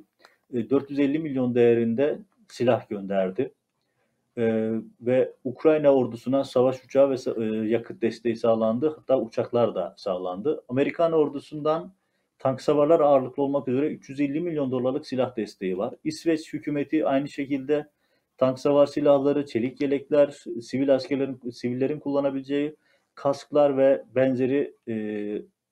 450 0.53 1.15
e, 1.15 1.19
milyon 1.19 1.55
değerinde 1.55 2.19
silah 2.53 2.89
gönderdi 2.89 3.53
e, 4.37 4.71
ve 5.01 5.33
Ukrayna 5.43 5.89
ordusuna 5.89 6.43
savaş 6.43 6.83
uçağı 6.83 7.09
ve 7.09 7.15
e, 7.37 7.69
yakıt 7.69 8.01
desteği 8.01 8.35
sağlandı. 8.35 8.89
Hatta 8.89 9.19
uçaklar 9.21 9.75
da 9.75 9.93
sağlandı. 9.97 10.63
Amerikan 10.69 11.11
ordusundan 11.11 11.93
tank 12.39 12.61
savarlar 12.61 12.99
ağırlıklı 12.99 13.43
olmak 13.43 13.67
üzere 13.67 13.87
350 13.87 14.39
milyon 14.39 14.71
dolarlık 14.71 15.07
silah 15.07 15.37
desteği 15.37 15.77
var. 15.77 15.93
İsveç 16.03 16.53
hükümeti 16.53 17.05
aynı 17.05 17.29
şekilde 17.29 17.89
tank 18.37 18.59
savar 18.59 18.85
silahları, 18.85 19.45
çelik 19.45 19.81
yelekler, 19.81 20.43
sivil 20.61 20.95
askerlerin, 20.95 21.49
sivillerin 21.51 21.99
kullanabileceği 21.99 22.75
kasklar 23.15 23.77
ve 23.77 24.03
benzeri 24.15 24.73
e, 24.87 24.95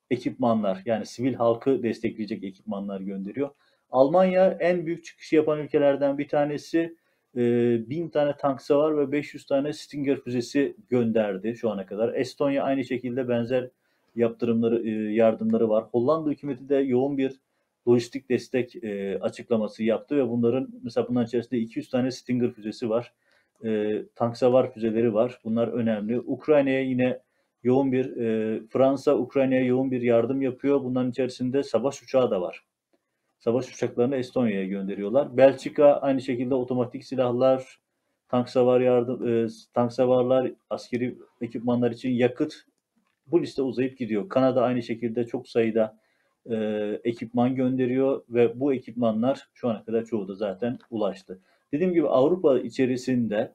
ekipmanlar 0.10 0.82
yani 0.86 1.06
sivil 1.06 1.34
halkı 1.34 1.84
destekleyecek 1.84 2.44
ekipmanlar 2.44 3.02
gönderiyor. 3.02 3.50
Almanya 3.92 4.58
en 4.60 4.86
büyük 4.86 5.06
çıkışı 5.06 5.36
yapan 5.36 5.60
ülkelerden 5.60 6.18
bir 6.18 6.28
tanesi. 6.28 6.96
E, 7.36 7.40
1000 7.90 8.10
tane 8.10 8.38
tank 8.38 8.62
savar 8.62 8.98
ve 8.98 9.12
500 9.12 9.46
tane 9.46 9.74
Stinger 9.74 10.22
füzesi 10.22 10.76
gönderdi 10.90 11.56
şu 11.56 11.70
ana 11.70 11.86
kadar. 11.86 12.14
Estonya 12.14 12.64
aynı 12.64 12.84
şekilde 12.84 13.30
benzer 13.30 13.70
yaptırımları, 14.16 14.88
e, 14.90 15.14
yardımları 15.14 15.70
var. 15.70 15.84
Hollanda 15.92 16.30
hükümeti 16.30 16.70
de 16.70 16.76
yoğun 16.76 17.18
bir 17.18 17.40
lojistik 17.88 18.30
destek 18.30 18.84
e, 18.84 19.20
açıklaması 19.22 19.84
yaptı 19.84 20.18
ve 20.18 20.30
bunların 20.30 20.70
mesela 20.84 21.08
bunların 21.08 21.28
içerisinde 21.28 21.60
200 21.60 21.90
tane 21.90 22.12
Stinger 22.12 22.52
füzesi 22.52 22.90
var. 22.90 23.14
E, 23.66 24.02
tank 24.16 24.38
füzeleri 24.74 25.14
var. 25.14 25.40
Bunlar 25.44 25.68
önemli. 25.68 26.20
Ukrayna'ya 26.20 26.82
yine 26.82 27.20
yoğun 27.64 27.92
bir 27.92 28.18
e, 28.18 28.60
Fransa 28.70 29.18
Ukrayna'ya 29.18 29.66
yoğun 29.66 29.92
bir 29.92 30.02
yardım 30.02 30.42
yapıyor. 30.42 30.84
Bunların 30.84 31.12
içerisinde 31.12 31.64
savaş 31.64 32.04
uçağı 32.04 32.32
da 32.32 32.42
var. 32.42 32.64
Savaş 33.40 33.74
uçaklarını 33.74 34.16
Estonya'ya 34.16 34.66
gönderiyorlar. 34.66 35.38
Belçika 35.38 35.94
aynı 35.94 36.22
şekilde 36.22 36.56
otomatik 36.56 37.06
silahlar, 37.06 37.80
tank 38.30 38.50
savar 38.50 38.82
yardım, 38.82 39.28
e, 39.28 39.48
tank 39.74 39.94
savarlar, 39.94 40.52
askeri 40.70 41.18
ekipmanlar 41.42 41.92
için 41.92 42.10
yakıt 42.10 42.54
bu 43.28 43.42
liste 43.42 43.62
uzayıp 43.62 43.98
gidiyor. 43.98 44.30
Kanada 44.30 44.64
aynı 44.64 44.84
şekilde 44.84 45.26
çok 45.26 45.48
sayıda 45.48 45.98
e, 46.50 46.56
ekipman 47.04 47.56
gönderiyor 47.56 48.24
ve 48.30 48.60
bu 48.60 48.74
ekipmanlar 48.74 49.50
şu 49.54 49.70
ana 49.70 49.84
kadar 49.84 50.06
çoğu 50.06 50.28
da 50.28 50.36
zaten 50.36 50.80
ulaştı. 50.90 51.40
Dediğim 51.72 51.94
gibi 51.94 52.08
Avrupa 52.08 52.60
içerisinde 52.60 53.54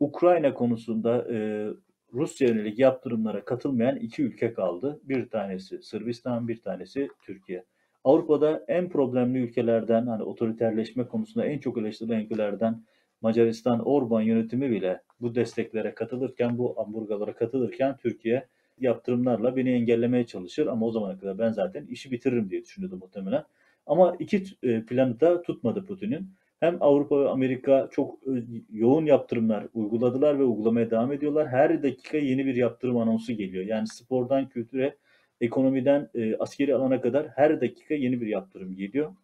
Ukrayna 0.00 0.54
konusunda 0.54 1.26
e, 1.32 1.68
Rusya 2.12 2.48
yönelik 2.48 2.78
yaptırımlara 2.78 3.44
katılmayan 3.44 3.96
iki 3.96 4.22
ülke 4.22 4.52
kaldı. 4.52 5.00
Bir 5.04 5.30
tanesi 5.30 5.82
Sırbistan, 5.82 6.48
bir 6.48 6.62
tanesi 6.62 7.08
Türkiye. 7.22 7.64
Avrupa'da 8.04 8.64
en 8.68 8.88
problemli 8.88 9.38
ülkelerden, 9.38 10.06
hani 10.06 10.22
otoriterleşme 10.22 11.06
konusunda 11.06 11.46
en 11.46 11.58
çok 11.58 11.78
eleştirilen 11.78 12.20
ülkelerden 12.20 12.82
Macaristan 13.20 13.86
Orban 13.86 14.22
yönetimi 14.22 14.70
bile 14.70 15.02
bu 15.20 15.34
desteklere 15.34 15.94
katılırken, 15.94 16.58
bu 16.58 16.80
amburgalara 16.80 17.32
katılırken 17.32 17.96
Türkiye 17.96 18.46
yaptırımlarla 18.80 19.56
beni 19.56 19.70
engellemeye 19.70 20.26
çalışır 20.26 20.66
ama 20.66 20.86
o 20.86 20.90
zamana 20.90 21.18
kadar 21.18 21.38
ben 21.38 21.52
zaten 21.52 21.86
işi 21.86 22.10
bitiririm 22.10 22.50
diye 22.50 22.62
düşünüyordu 22.62 22.96
muhtemelen. 22.96 23.44
Ama 23.86 24.16
iki 24.18 24.42
e, 24.62 24.82
planı 24.82 25.20
da 25.20 25.42
tutmadı 25.42 25.84
Putin'in. 25.86 26.30
Hem 26.60 26.76
Avrupa 26.80 27.20
ve 27.20 27.28
Amerika 27.28 27.88
çok 27.92 28.14
e, 28.14 28.32
yoğun 28.72 29.06
yaptırımlar 29.06 29.66
uyguladılar 29.74 30.38
ve 30.38 30.44
uygulamaya 30.44 30.90
devam 30.90 31.12
ediyorlar. 31.12 31.48
Her 31.48 31.82
dakika 31.82 32.18
yeni 32.18 32.46
bir 32.46 32.54
yaptırım 32.54 32.96
anonsu 32.96 33.32
geliyor. 33.32 33.64
Yani 33.64 33.86
spordan 33.88 34.48
kültüre, 34.48 34.96
ekonomiden 35.40 36.10
e, 36.14 36.36
askeri 36.36 36.74
alana 36.74 37.00
kadar 37.00 37.28
her 37.28 37.60
dakika 37.60 37.94
yeni 37.94 38.20
bir 38.20 38.26
yaptırım 38.26 38.76
geliyor. 38.76 39.14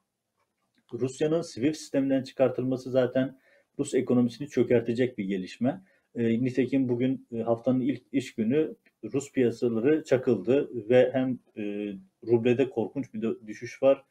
Rusya'nın 0.93 1.43
SWIFT 1.43 1.77
sisteminden 1.77 2.23
çıkartılması 2.23 2.91
zaten 2.91 3.39
Rus 3.79 3.95
ekonomisini 3.95 4.49
çökertecek 4.49 5.19
bir 5.19 5.25
gelişme. 5.25 5.81
E, 6.15 6.45
nitekim 6.45 6.89
bugün 6.89 7.27
e, 7.33 7.39
haftanın 7.39 7.81
ilk 7.81 8.03
iş 8.13 8.35
günü 8.35 8.75
Rus 9.05 9.33
piyasaları 9.33 10.05
çakıldı 10.05 10.89
ve 10.89 11.11
hem 11.13 11.39
e, 11.57 11.95
rublede 12.27 12.71
korkunç 12.71 13.15
bir 13.15 13.47
düşüş 13.47 13.83
var 13.83 14.05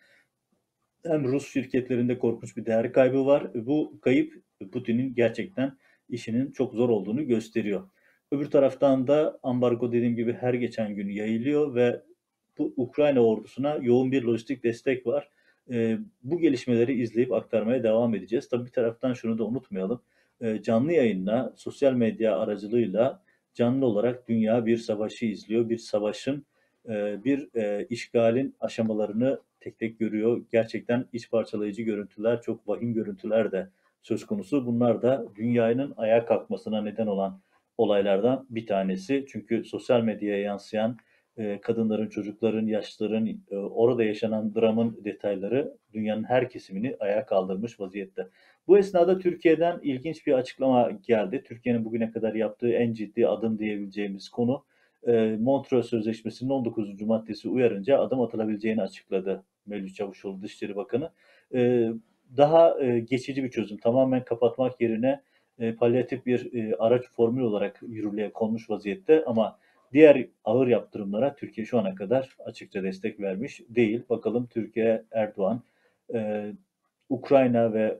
hem 1.05 1.23
Rus 1.23 1.53
şirketlerinde 1.53 2.19
korkunç 2.19 2.57
bir 2.57 2.65
değer 2.65 2.93
kaybı 2.93 3.25
var. 3.25 3.51
Bu 3.53 3.99
kayıp 4.01 4.43
Putin'in 4.71 5.15
gerçekten 5.15 5.77
işinin 6.09 6.51
çok 6.51 6.73
zor 6.73 6.89
olduğunu 6.89 7.27
gösteriyor. 7.27 7.89
Öbür 8.33 8.51
taraftan 8.51 9.07
da 9.07 9.39
ambargo 9.43 9.91
dediğim 9.91 10.15
gibi 10.15 10.33
her 10.33 10.53
geçen 10.53 10.95
gün 10.95 11.09
yayılıyor 11.09 11.75
ve 11.75 12.01
bu 12.57 12.73
Ukrayna 12.77 13.19
ordusuna 13.19 13.75
yoğun 13.81 14.11
bir 14.11 14.23
lojistik 14.23 14.63
destek 14.63 15.07
var. 15.07 15.29
E, 15.71 15.97
bu 16.23 16.39
gelişmeleri 16.39 17.01
izleyip 17.01 17.33
aktarmaya 17.33 17.83
devam 17.83 18.15
edeceğiz. 18.15 18.49
Tabii 18.49 18.65
bir 18.65 18.71
taraftan 18.71 19.13
şunu 19.13 19.37
da 19.37 19.45
unutmayalım. 19.45 20.01
E, 20.41 20.61
canlı 20.61 20.93
yayınla, 20.93 21.53
sosyal 21.55 21.93
medya 21.93 22.37
aracılığıyla 22.39 23.23
canlı 23.53 23.85
olarak 23.85 24.27
dünya 24.27 24.65
bir 24.65 24.77
savaşı 24.77 25.25
izliyor. 25.25 25.69
Bir 25.69 25.77
savaşın, 25.77 26.45
e, 26.89 27.23
bir 27.23 27.55
e, 27.55 27.87
işgalin 27.89 28.55
aşamalarını 28.59 29.39
tek 29.59 29.79
tek 29.79 29.99
görüyor. 29.99 30.41
Gerçekten 30.51 31.05
iç 31.13 31.29
parçalayıcı 31.29 31.81
görüntüler, 31.81 32.41
çok 32.41 32.67
vahim 32.67 32.93
görüntüler 32.93 33.51
de 33.51 33.69
söz 34.01 34.25
konusu. 34.25 34.65
Bunlar 34.65 35.01
da 35.01 35.25
dünyanın 35.35 35.93
ayağa 35.97 36.25
kalkmasına 36.25 36.81
neden 36.81 37.07
olan 37.07 37.39
olaylardan 37.77 38.47
bir 38.49 38.67
tanesi. 38.67 39.25
Çünkü 39.27 39.63
sosyal 39.63 40.01
medyaya 40.01 40.41
yansıyan 40.41 40.97
e, 41.37 41.61
kadınların, 41.61 42.09
çocukların, 42.09 42.65
yaşlıların, 42.65 43.27
e, 43.51 43.55
orada 43.55 44.03
yaşanan 44.03 44.55
dramın 44.55 45.03
detayları 45.03 45.77
dünyanın 45.93 46.23
her 46.23 46.49
kesimini 46.49 46.95
ayağa 46.99 47.25
kaldırmış 47.25 47.79
vaziyette. 47.79 48.27
Bu 48.67 48.77
esnada 48.77 49.19
Türkiye'den 49.19 49.79
ilginç 49.83 50.27
bir 50.27 50.33
açıklama 50.33 50.91
geldi. 50.91 51.43
Türkiye'nin 51.45 51.85
bugüne 51.85 52.11
kadar 52.11 52.33
yaptığı 52.33 52.69
en 52.69 52.93
ciddi 52.93 53.27
adım 53.27 53.59
diyebileceğimiz 53.59 54.29
konu 54.29 54.65
e, 55.07 55.37
Montreux 55.39 55.89
Sözleşmesi'nin 55.89 56.49
19. 56.49 57.01
maddesi 57.01 57.49
uyarınca 57.49 57.99
adım 57.99 58.21
atılabileceğini 58.21 58.81
açıkladı 58.81 59.43
Mevlüt 59.65 59.95
Çavuşoğlu 59.95 60.41
Dışişleri 60.41 60.75
Bakanı. 60.75 61.11
E, 61.53 61.89
daha 62.37 62.81
e, 62.81 62.99
geçici 62.99 63.43
bir 63.43 63.51
çözüm 63.51 63.77
tamamen 63.77 64.23
kapatmak 64.23 64.81
yerine 64.81 65.21
e, 65.63 65.75
palyatif 65.75 66.25
bir 66.25 66.53
e, 66.53 66.75
araç 66.75 67.03
formül 67.11 67.41
olarak 67.41 67.79
yürürlüğe 67.87 68.31
konmuş 68.31 68.69
vaziyette 68.69 69.23
ama 69.25 69.57
diğer 69.93 70.27
ağır 70.45 70.67
yaptırımlara 70.67 71.35
Türkiye 71.35 71.65
şu 71.65 71.79
ana 71.79 71.95
kadar 71.95 72.29
açıkça 72.45 72.83
destek 72.83 73.19
vermiş 73.19 73.61
değil. 73.69 74.01
Bakalım 74.09 74.47
Türkiye 74.47 75.03
Erdoğan 75.11 75.61
e, 76.13 76.51
Ukrayna 77.09 77.73
ve 77.73 77.99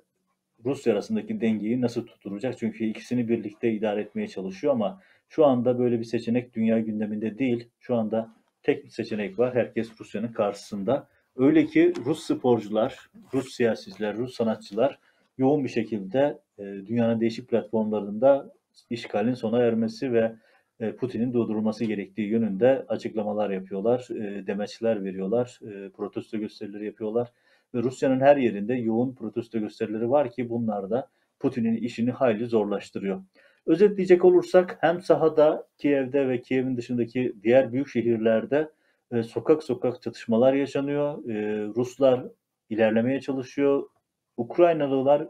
Rusya 0.65 0.93
arasındaki 0.93 1.41
dengeyi 1.41 1.82
nasıl 1.82 2.08
tutturacak? 2.08 2.58
Çünkü 2.58 2.86
ikisini 2.86 3.29
birlikte 3.29 3.72
idare 3.72 4.01
etmeye 4.01 4.27
çalışıyor 4.27 4.74
ama 4.74 5.01
şu 5.29 5.46
anda 5.46 5.79
böyle 5.79 6.00
bir 6.00 6.05
seçenek 6.05 6.55
dünya 6.55 6.79
gündeminde 6.79 7.38
değil. 7.38 7.70
Şu 7.79 7.96
anda 7.96 8.29
tek 8.63 8.86
bir 8.86 8.89
seçenek 8.89 9.39
var. 9.39 9.55
Herkes 9.55 10.00
Rusya'nın 10.00 10.34
karşısında. 10.34 11.08
Öyle 11.36 11.65
ki 11.65 11.93
Rus 12.05 12.24
sporcular, 12.24 13.10
Rus 13.34 13.55
siyasiler, 13.55 14.17
Rus 14.17 14.36
sanatçılar 14.36 15.00
yoğun 15.38 15.63
bir 15.63 15.70
şekilde 15.70 16.39
e, 16.57 16.63
dünyanın 16.63 17.22
değişik 17.22 17.50
platformlarında 17.50 18.53
işgalin 18.89 19.33
sona 19.33 19.60
ermesi 19.60 20.13
ve 20.13 20.36
e, 20.79 20.95
Putin'in 20.95 21.33
durdurulması 21.33 21.86
gerektiği 21.86 22.29
yönünde 22.29 22.86
açıklamalar 22.88 23.50
yapıyorlar, 23.50 24.07
e, 24.12 24.48
demeçler 24.48 25.03
veriyorlar, 25.03 25.60
e, 25.62 25.89
protesto 25.89 26.38
gösterileri 26.38 26.86
yapıyorlar 26.86 27.31
ve 27.74 27.83
Rusya'nın 27.83 28.19
her 28.19 28.38
yerinde 28.38 28.74
yoğun 28.74 29.15
protesto 29.15 29.60
gösterileri 29.60 30.10
var 30.10 30.31
ki 30.31 30.50
bunlar 30.50 30.89
da 30.89 31.10
Putin'in 31.39 31.77
işini 31.77 32.12
hayli 32.12 32.45
zorlaştırıyor. 32.45 33.24
Özetleyecek 33.65 34.25
olursak 34.25 34.77
hem 34.81 35.01
sahada 35.01 35.67
Kiev'de 35.77 36.29
ve 36.29 36.41
Kiev'in 36.41 36.77
dışındaki 36.77 37.33
diğer 37.43 37.74
büyük 37.74 37.88
şehirlerde 37.88 38.69
e, 39.12 39.24
sokak 39.24 39.63
sokak 39.63 40.01
çatışmalar 40.01 40.53
yaşanıyor. 40.53 41.29
E, 41.29 41.65
Ruslar 41.75 42.25
ilerlemeye 42.69 43.22
çalışıyor. 43.22 43.83
Ukraynalılar 44.38 45.27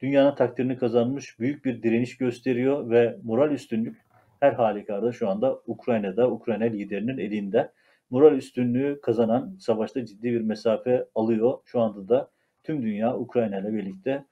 dünyanın 0.00 0.34
takdirini 0.34 0.76
kazanmış 0.76 1.40
büyük 1.40 1.64
bir 1.64 1.82
direniş 1.82 2.16
gösteriyor 2.16 2.90
ve 2.90 3.16
moral 3.24 3.52
üstünlük 3.52 3.96
her 4.40 4.52
halükarda 4.52 5.12
şu 5.12 5.28
anda 5.28 5.58
Ukrayna'da, 5.66 6.30
Ukrayna 6.30 6.64
liderinin 6.64 7.18
elinde. 7.18 7.72
Moral 8.10 8.36
üstünlüğü 8.36 9.00
kazanan 9.02 9.56
savaşta 9.58 10.06
ciddi 10.06 10.32
bir 10.32 10.40
mesafe 10.40 11.04
alıyor. 11.14 11.58
Şu 11.64 11.80
anda 11.80 12.08
da 12.08 12.30
tüm 12.64 12.82
dünya 12.82 13.16
Ukrayna 13.16 13.58
ile 13.58 13.72
birlikte 13.72 14.24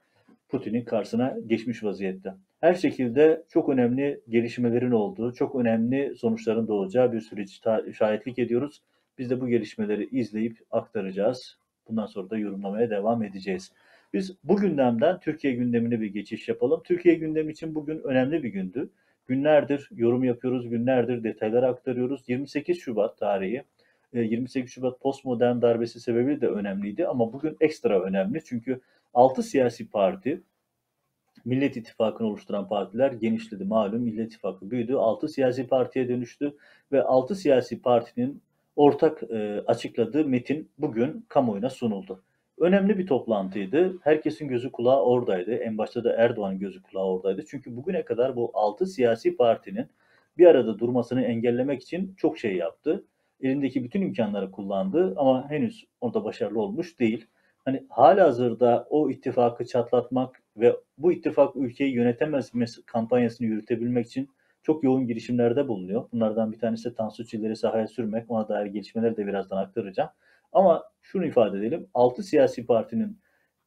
Putin'in 0.49 0.85
karşısına 0.85 1.37
geçmiş 1.47 1.83
vaziyette. 1.83 2.33
Her 2.61 2.73
şekilde 2.73 3.43
çok 3.49 3.69
önemli 3.69 4.21
gelişmelerin 4.29 4.91
olduğu, 4.91 5.33
çok 5.33 5.55
önemli 5.55 6.15
sonuçların 6.15 6.67
doğacağı 6.67 7.13
bir 7.13 7.21
süreci 7.21 7.61
şahitlik 7.93 8.39
ediyoruz. 8.39 8.81
Biz 9.17 9.29
de 9.29 9.41
bu 9.41 9.47
gelişmeleri 9.47 10.09
izleyip 10.11 10.57
aktaracağız. 10.71 11.57
Bundan 11.89 12.05
sonra 12.05 12.29
da 12.29 12.37
yorumlamaya 12.37 12.89
devam 12.89 13.23
edeceğiz. 13.23 13.71
Biz 14.13 14.37
bu 14.43 14.57
gündemden 14.57 15.19
Türkiye 15.19 15.53
gündemine 15.53 16.01
bir 16.01 16.07
geçiş 16.07 16.47
yapalım. 16.47 16.81
Türkiye 16.83 17.15
gündemi 17.15 17.51
için 17.51 17.75
bugün 17.75 17.99
önemli 17.99 18.43
bir 18.43 18.49
gündü. 18.49 18.89
Günlerdir 19.27 19.89
yorum 19.91 20.23
yapıyoruz, 20.23 20.69
günlerdir 20.69 21.23
detayları 21.23 21.67
aktarıyoruz. 21.67 22.23
28 22.27 22.79
Şubat 22.79 23.17
tarihi, 23.17 23.63
28 24.13 24.71
e, 24.71 24.73
Şubat 24.73 25.01
postmodern 25.01 25.61
darbesi 25.61 25.99
sebebi 25.99 26.41
de 26.41 26.47
önemliydi 26.47 27.07
ama 27.07 27.33
bugün 27.33 27.57
ekstra 27.61 28.01
önemli. 28.01 28.43
Çünkü 28.45 28.81
6 29.13 29.43
siyasi 29.43 29.89
parti, 29.89 30.41
Millet 31.45 31.77
İttifakı'nı 31.77 32.27
oluşturan 32.27 32.67
partiler 32.67 33.11
genişledi. 33.11 33.65
Malum 33.65 34.01
Millet 34.01 34.27
İttifakı 34.27 34.71
büyüdü. 34.71 34.95
6 34.95 35.27
siyasi 35.27 35.67
partiye 35.67 36.07
dönüştü 36.07 36.57
ve 36.91 37.03
6 37.03 37.35
siyasi 37.35 37.81
partinin 37.81 38.41
ortak 38.75 39.23
e, 39.23 39.61
açıkladığı 39.67 40.25
metin 40.25 40.69
bugün 40.77 41.25
kamuoyuna 41.29 41.69
sunuldu. 41.69 42.23
Önemli 42.59 42.97
bir 42.97 43.07
toplantıydı. 43.07 43.97
Herkesin 44.01 44.47
gözü 44.47 44.71
kulağı 44.71 45.03
oradaydı. 45.03 45.55
En 45.55 45.77
başta 45.77 46.03
da 46.03 46.13
Erdoğan'ın 46.13 46.59
gözü 46.59 46.81
kulağı 46.81 47.05
oradaydı. 47.05 47.45
Çünkü 47.47 47.75
bugüne 47.75 48.05
kadar 48.05 48.35
bu 48.35 48.51
6 48.53 48.85
siyasi 48.85 49.37
partinin 49.37 49.87
bir 50.37 50.45
arada 50.45 50.79
durmasını 50.79 51.21
engellemek 51.21 51.83
için 51.83 52.13
çok 52.17 52.37
şey 52.37 52.55
yaptı. 52.55 53.05
elindeki 53.41 53.83
bütün 53.83 54.01
imkanları 54.01 54.51
kullandı 54.51 55.13
ama 55.17 55.49
henüz 55.49 55.87
orada 56.01 56.23
başarılı 56.23 56.61
olmuş 56.61 56.99
değil. 56.99 57.25
Hani 57.65 57.85
halihazırda 57.89 58.87
o 58.89 59.09
ittifakı 59.09 59.65
çatlatmak 59.65 60.41
ve 60.57 60.75
bu 60.97 61.11
ittifak 61.11 61.55
ülkeyi 61.55 61.93
yönetemez 61.93 62.51
kampanyasını 62.85 63.47
yürütebilmek 63.47 64.07
için 64.07 64.29
çok 64.63 64.83
yoğun 64.83 65.07
girişimlerde 65.07 65.67
bulunuyor. 65.67 66.05
Bunlardan 66.11 66.51
bir 66.51 66.59
tanesi 66.59 66.89
de 66.89 66.93
Tansu 66.95 67.25
Çiller'i 67.25 67.55
sahaya 67.55 67.87
sürmek. 67.87 68.31
Ona 68.31 68.49
dair 68.49 68.65
gelişmeleri 68.65 69.17
de 69.17 69.27
birazdan 69.27 69.57
aktaracağım. 69.57 70.09
Ama 70.57 70.83
şunu 71.01 71.25
ifade 71.25 71.57
edelim. 71.57 71.87
6 71.93 72.23
siyasi 72.23 72.65
partinin 72.65 73.19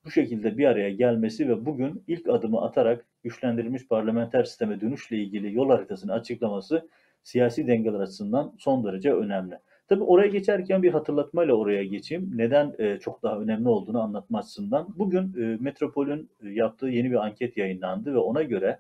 bu 0.05 0.11
şekilde 0.11 0.59
bir 0.59 0.67
araya 0.67 0.91
gelmesi 0.91 1.49
ve 1.49 1.67
bugün 1.67 2.05
ilk 2.07 2.29
adımı 2.29 2.61
atarak 2.63 3.07
güçlendirilmiş 3.23 3.89
parlamenter 3.89 4.45
sisteme 4.45 4.81
dönüşle 4.81 5.17
ilgili 5.17 5.55
yol 5.55 5.71
haritasını 5.71 6.13
açıklaması 6.13 6.89
siyasi 7.23 7.67
dengeler 7.67 8.01
açısından 8.01 8.55
son 8.59 8.85
derece 8.85 9.13
önemli. 9.13 9.59
Tabii 9.89 10.05
oraya 10.05 10.29
geçerken 10.29 10.83
bir 10.83 10.93
hatırlatmayla 10.93 11.55
oraya 11.55 11.85
geçeyim. 11.85 12.33
Neden 12.35 12.75
e, 12.79 12.99
çok 12.99 13.23
daha 13.23 13.39
önemli 13.41 13.69
olduğunu 13.69 14.03
anlatma 14.03 14.39
açısından. 14.39 14.95
Bugün 14.99 15.35
e, 15.43 15.57
Metropol'ün 15.61 16.31
e, 16.43 16.49
yaptığı 16.49 16.87
yeni 16.87 17.11
bir 17.11 17.25
anket 17.27 17.57
yayınlandı 17.57 18.15
ve 18.15 18.19
ona 18.19 18.43
göre 18.43 18.79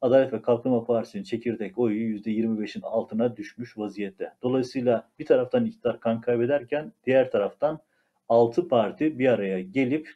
Adalet 0.00 0.32
ve 0.32 0.42
Kalkınma 0.42 0.84
Partisi'nin 0.84 1.22
çekirdek 1.22 1.78
oyu 1.78 2.16
%25'in 2.16 2.82
altına 2.82 3.36
düşmüş 3.36 3.78
vaziyette. 3.78 4.32
Dolayısıyla 4.42 5.08
bir 5.18 5.26
taraftan 5.26 5.64
iktidar 5.64 6.00
kan 6.00 6.20
kaybederken 6.20 6.92
diğer 7.06 7.30
taraftan 7.30 7.80
6 8.28 8.68
parti 8.68 9.18
bir 9.18 9.28
araya 9.28 9.60
gelip 9.60 10.14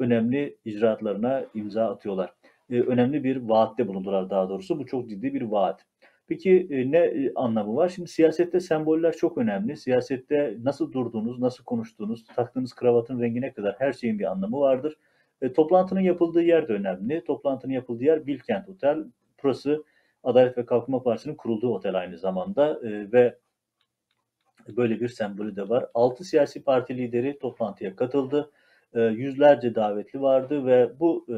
önemli 0.00 0.58
icraatlarına 0.64 1.44
imza 1.54 1.90
atıyorlar. 1.90 2.34
Ee, 2.70 2.80
önemli 2.80 3.24
bir 3.24 3.36
vaatte 3.36 3.88
bulundular 3.88 4.30
daha 4.30 4.48
doğrusu. 4.48 4.78
Bu 4.78 4.86
çok 4.86 5.08
ciddi 5.08 5.34
bir 5.34 5.42
vaat. 5.42 5.86
Peki 6.26 6.68
e, 6.70 6.90
ne 6.90 6.98
e, 6.98 7.32
anlamı 7.34 7.76
var? 7.76 7.88
Şimdi 7.88 8.08
siyasette 8.08 8.60
semboller 8.60 9.12
çok 9.12 9.38
önemli. 9.38 9.76
Siyasette 9.76 10.56
nasıl 10.62 10.92
durduğunuz, 10.92 11.38
nasıl 11.38 11.64
konuştuğunuz, 11.64 12.24
taktığınız 12.24 12.74
kravatın 12.74 13.20
rengine 13.20 13.52
kadar 13.52 13.74
her 13.78 13.92
şeyin 13.92 14.18
bir 14.18 14.30
anlamı 14.30 14.60
vardır. 14.60 14.96
E, 15.44 15.52
toplantının 15.52 16.00
yapıldığı 16.00 16.42
yer 16.42 16.68
de 16.68 16.72
önemli. 16.72 17.24
Toplantının 17.24 17.72
yapıldığı 17.72 18.04
yer 18.04 18.26
Bilkent 18.26 18.68
Otel. 18.68 19.04
Burası 19.42 19.84
Adalet 20.22 20.58
ve 20.58 20.66
Kalkınma 20.66 21.02
Partisi'nin 21.02 21.34
kurulduğu 21.34 21.74
otel 21.74 21.94
aynı 21.94 22.18
zamanda 22.18 22.80
e, 22.82 23.12
ve 23.12 23.38
böyle 24.68 25.00
bir 25.00 25.08
sembolü 25.08 25.56
de 25.56 25.68
var. 25.68 25.86
Altı 25.94 26.24
siyasi 26.24 26.62
parti 26.62 26.96
lideri 26.96 27.38
toplantıya 27.38 27.96
katıldı. 27.96 28.50
E, 28.94 29.00
yüzlerce 29.00 29.74
davetli 29.74 30.20
vardı 30.20 30.66
ve 30.66 31.00
bu 31.00 31.26
e, 31.28 31.36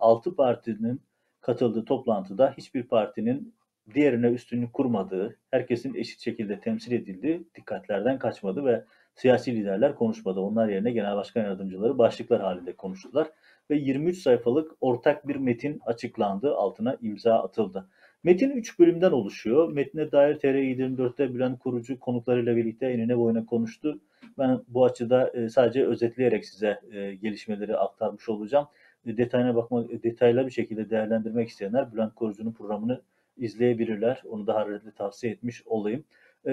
altı 0.00 0.36
partinin 0.36 1.00
katıldığı 1.40 1.84
toplantıda 1.84 2.54
hiçbir 2.56 2.82
partinin 2.82 3.54
diğerine 3.94 4.26
üstünlük 4.26 4.72
kurmadığı, 4.72 5.36
herkesin 5.50 5.94
eşit 5.94 6.20
şekilde 6.20 6.60
temsil 6.60 6.92
edildiği 6.92 7.48
dikkatlerden 7.54 8.18
kaçmadı 8.18 8.64
ve 8.64 8.84
siyasi 9.18 9.56
liderler 9.56 9.94
konuşmadı. 9.94 10.40
Onlar 10.40 10.68
yerine 10.68 10.90
genel 10.90 11.16
başkan 11.16 11.42
yardımcıları 11.42 11.98
başlıklar 11.98 12.40
halinde 12.40 12.72
konuştular 12.72 13.30
ve 13.70 13.76
23 13.76 14.18
sayfalık 14.18 14.70
ortak 14.80 15.28
bir 15.28 15.36
metin 15.36 15.80
açıklandı, 15.86 16.56
altına 16.56 16.96
imza 17.02 17.34
atıldı. 17.34 17.88
Metin 18.24 18.50
3 18.50 18.78
bölümden 18.78 19.10
oluşuyor. 19.10 19.72
Metne 19.72 20.12
dair 20.12 20.34
TR24'te 20.34 21.34
Bülent 21.34 21.58
Kurucu 21.58 22.00
konuklarıyla 22.00 22.56
birlikte 22.56 22.86
enine 22.86 23.18
boyuna 23.18 23.46
konuştu. 23.46 24.00
Ben 24.38 24.60
bu 24.68 24.84
açıda 24.84 25.30
e, 25.34 25.48
sadece 25.48 25.86
özetleyerek 25.86 26.46
size 26.46 26.80
e, 26.92 27.14
gelişmeleri 27.14 27.76
aktarmış 27.76 28.28
olacağım. 28.28 28.66
E, 29.06 29.16
detayına 29.16 29.54
bakmak, 29.54 30.02
detaylı 30.02 30.46
bir 30.46 30.50
şekilde 30.50 30.90
değerlendirmek 30.90 31.48
isteyenler 31.48 31.92
Bülent 31.92 32.14
Kurucu'nun 32.14 32.52
programını 32.52 33.02
izleyebilirler. 33.36 34.22
Onu 34.30 34.46
da 34.46 34.54
hararetle 34.54 34.90
tavsiye 34.90 35.32
etmiş 35.32 35.62
olayım. 35.66 36.04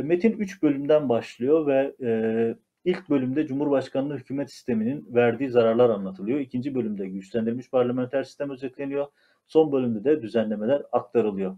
Metin 0.02 0.32
3 0.32 0.64
bölümden 0.64 1.10
başlıyor 1.10 1.68
ve 1.68 1.96
İlk 2.86 3.10
bölümde 3.10 3.48
Cumhurbaşkanlığı 3.48 4.18
hükümet 4.18 4.52
sisteminin 4.52 5.06
verdiği 5.16 5.50
zararlar 5.50 5.90
anlatılıyor. 5.90 6.40
İkinci 6.40 6.76
bölümde 6.76 7.08
güçlendirilmiş 7.08 7.70
parlamenter 7.70 8.24
sistem 8.24 8.50
özetleniyor. 8.50 9.08
Son 9.48 9.72
bölümde 9.72 10.04
de 10.04 10.22
düzenlemeler 10.22 10.84
aktarılıyor. 10.92 11.58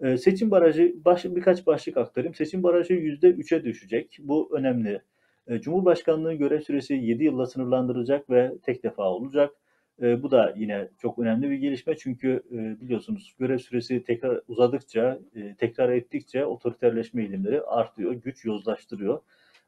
Ee, 0.00 0.16
seçim 0.16 0.50
barajı, 0.50 0.94
baş, 1.04 1.24
birkaç 1.24 1.66
başlık 1.66 1.96
aktarayım. 1.96 2.34
Seçim 2.34 2.62
barajı 2.62 2.94
%3'e 2.94 3.64
düşecek. 3.64 4.18
Bu 4.22 4.56
önemli. 4.56 5.02
Ee, 5.48 5.60
Cumhurbaşkanlığı 5.60 6.34
görev 6.34 6.60
süresi 6.60 6.94
7 6.94 7.24
yılla 7.24 7.46
sınırlandırılacak 7.46 8.30
ve 8.30 8.52
tek 8.62 8.82
defa 8.82 9.02
olacak. 9.02 9.50
E, 10.02 10.22
bu 10.22 10.30
da 10.30 10.54
yine 10.56 10.88
çok 10.98 11.18
önemli 11.18 11.50
bir 11.50 11.56
gelişme 11.56 11.96
çünkü 11.96 12.42
e, 12.50 12.80
biliyorsunuz 12.80 13.34
görev 13.38 13.58
süresi 13.58 14.04
tekrar 14.04 14.40
uzadıkça, 14.48 15.18
e, 15.34 15.54
tekrar 15.54 15.88
ettikçe 15.88 16.46
otoriterleşme 16.46 17.22
eğilimleri 17.22 17.62
artıyor, 17.62 18.12
güç 18.12 18.44
yozlaştırıyor. 18.44 19.20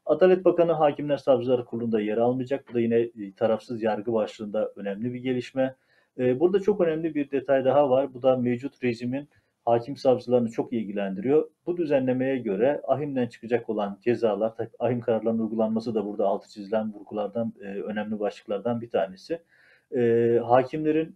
Adalet 0.05 0.45
Bakanı 0.45 0.71
Hakimler 0.71 1.17
Savcılar 1.17 1.65
Kurulu'nda 1.65 2.01
yer 2.01 2.17
almayacak. 2.17 2.69
Bu 2.69 2.73
da 2.73 2.79
yine 2.79 2.99
e, 2.99 3.33
tarafsız 3.35 3.83
yargı 3.83 4.13
başlığında 4.13 4.71
önemli 4.75 5.13
bir 5.13 5.19
gelişme. 5.19 5.75
E, 6.19 6.39
burada 6.39 6.59
çok 6.59 6.81
önemli 6.81 7.15
bir 7.15 7.31
detay 7.31 7.65
daha 7.65 7.89
var. 7.89 8.13
Bu 8.13 8.21
da 8.21 8.37
mevcut 8.37 8.83
rejimin 8.83 9.29
hakim 9.65 9.97
savcılarını 9.97 10.51
çok 10.51 10.73
ilgilendiriyor. 10.73 11.49
Bu 11.65 11.77
düzenlemeye 11.77 12.37
göre 12.37 12.81
ahimden 12.87 13.27
çıkacak 13.27 13.69
olan 13.69 13.99
cezalar, 14.01 14.53
ahim 14.79 15.01
kararlarının 15.01 15.43
uygulanması 15.43 15.95
da 15.95 16.05
burada 16.05 16.27
altı 16.27 16.49
çizilen 16.49 16.93
vurgulardan, 16.93 17.53
e, 17.61 17.65
önemli 17.65 18.19
başlıklardan 18.19 18.81
bir 18.81 18.89
tanesi. 18.89 19.41
Hakimlerin 20.43 21.15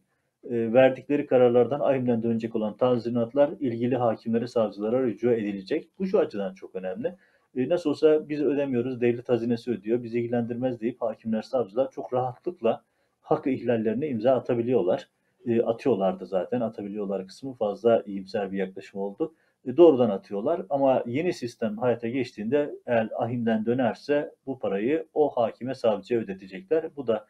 verdikleri 0.51 1.25
kararlardan 1.25 1.79
ahimden 1.79 2.23
dönecek 2.23 2.55
olan 2.55 2.77
tazminatlar 2.77 3.49
ilgili 3.59 3.95
hakimlere, 3.95 4.47
savcılara 4.47 5.03
rücu 5.03 5.31
edilecek. 5.31 5.89
Bu 5.99 6.05
şu 6.05 6.19
açıdan 6.19 6.53
çok 6.53 6.75
önemli. 6.75 7.15
E, 7.55 7.69
nasıl 7.69 7.89
olsa 7.89 8.29
biz 8.29 8.41
ödemiyoruz, 8.41 9.01
devlet 9.01 9.29
hazinesi 9.29 9.71
ödüyor, 9.71 10.03
bizi 10.03 10.19
ilgilendirmez 10.19 10.81
deyip 10.81 11.01
hakimler, 11.01 11.41
savcılar 11.41 11.91
çok 11.91 12.13
rahatlıkla 12.13 12.83
hak 13.21 13.47
ihlallerine 13.47 14.07
imza 14.07 14.35
atabiliyorlar. 14.35 15.09
E, 15.45 15.61
atıyorlardı 15.61 16.25
zaten, 16.25 16.61
atabiliyorlar 16.61 17.27
kısmı 17.27 17.53
fazla 17.53 18.03
iyimser 18.05 18.51
bir 18.51 18.57
yaklaşım 18.57 18.99
oldu. 18.99 19.33
E, 19.65 19.77
doğrudan 19.77 20.09
atıyorlar 20.09 20.61
ama 20.69 21.03
yeni 21.05 21.33
sistem 21.33 21.77
hayata 21.77 22.07
geçtiğinde 22.07 22.75
eğer 22.85 23.09
ahimden 23.15 23.65
dönerse 23.65 24.31
bu 24.45 24.59
parayı 24.59 25.07
o 25.13 25.29
hakime, 25.29 25.75
savcıya 25.75 26.19
ödetecekler. 26.19 26.95
Bu 26.95 27.07
da 27.07 27.27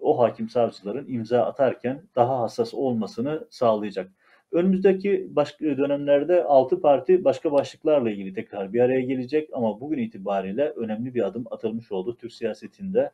o 0.00 0.18
hakim 0.18 0.48
savcıların 0.48 1.08
imza 1.08 1.42
atarken 1.42 2.02
daha 2.16 2.40
hassas 2.40 2.74
olmasını 2.74 3.46
sağlayacak. 3.50 4.10
Önümüzdeki 4.52 5.28
başka 5.30 5.64
dönemlerde 5.64 6.44
altı 6.44 6.80
parti 6.80 7.24
başka 7.24 7.52
başlıklarla 7.52 8.10
ilgili 8.10 8.34
tekrar 8.34 8.72
bir 8.72 8.80
araya 8.80 9.00
gelecek 9.00 9.50
ama 9.52 9.80
bugün 9.80 9.98
itibariyle 9.98 10.70
önemli 10.70 11.14
bir 11.14 11.26
adım 11.26 11.44
atılmış 11.50 11.92
oldu. 11.92 12.16
Türk 12.16 12.32
siyasetinde 12.32 13.10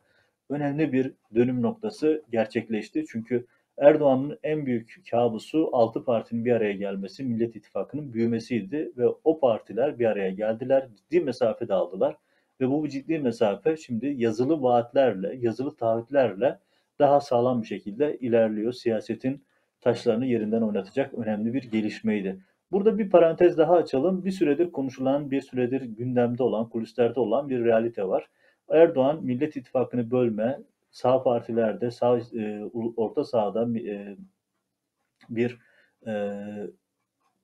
önemli 0.49 0.93
bir 0.93 1.11
dönüm 1.35 1.61
noktası 1.61 2.23
gerçekleşti. 2.31 3.05
Çünkü 3.09 3.45
Erdoğan'ın 3.77 4.39
en 4.43 4.65
büyük 4.65 5.01
kabusu 5.11 5.69
altı 5.71 6.05
partinin 6.05 6.45
bir 6.45 6.51
araya 6.51 6.73
gelmesi, 6.73 7.23
Millet 7.23 7.55
İttifakı'nın 7.55 8.13
büyümesiydi 8.13 8.91
ve 8.97 9.07
o 9.23 9.39
partiler 9.39 9.99
bir 9.99 10.05
araya 10.05 10.31
geldiler, 10.31 10.87
ciddi 10.95 11.21
mesafe 11.21 11.67
de 11.67 11.73
aldılar 11.73 12.15
ve 12.61 12.69
bu 12.69 12.89
ciddi 12.89 13.19
mesafe 13.19 13.77
şimdi 13.77 14.07
yazılı 14.07 14.61
vaatlerle, 14.61 15.35
yazılı 15.35 15.75
taahhütlerle 15.75 16.59
daha 16.99 17.21
sağlam 17.21 17.61
bir 17.61 17.67
şekilde 17.67 18.17
ilerliyor. 18.17 18.73
Siyasetin 18.73 19.43
taşlarını 19.81 20.25
yerinden 20.25 20.61
oynatacak 20.61 21.13
önemli 21.13 21.53
bir 21.53 21.63
gelişmeydi. 21.63 22.39
Burada 22.71 22.97
bir 22.97 23.09
parantez 23.09 23.57
daha 23.57 23.73
açalım. 23.73 24.25
Bir 24.25 24.31
süredir 24.31 24.71
konuşulan, 24.71 25.31
bir 25.31 25.41
süredir 25.41 25.81
gündemde 25.81 26.43
olan, 26.43 26.69
kulislerde 26.69 27.19
olan 27.19 27.49
bir 27.49 27.65
realite 27.65 28.07
var. 28.07 28.29
Erdoğan 28.69 29.23
Millet 29.23 29.55
İttifakı'nı 29.55 30.11
bölme, 30.11 30.59
sağ 30.91 31.23
partilerde, 31.23 31.91
sağ 31.91 32.17
e, 32.17 32.63
orta 32.95 33.23
sahada 33.23 33.79
e, 33.79 34.17
bir 35.29 35.59
e, 36.07 36.33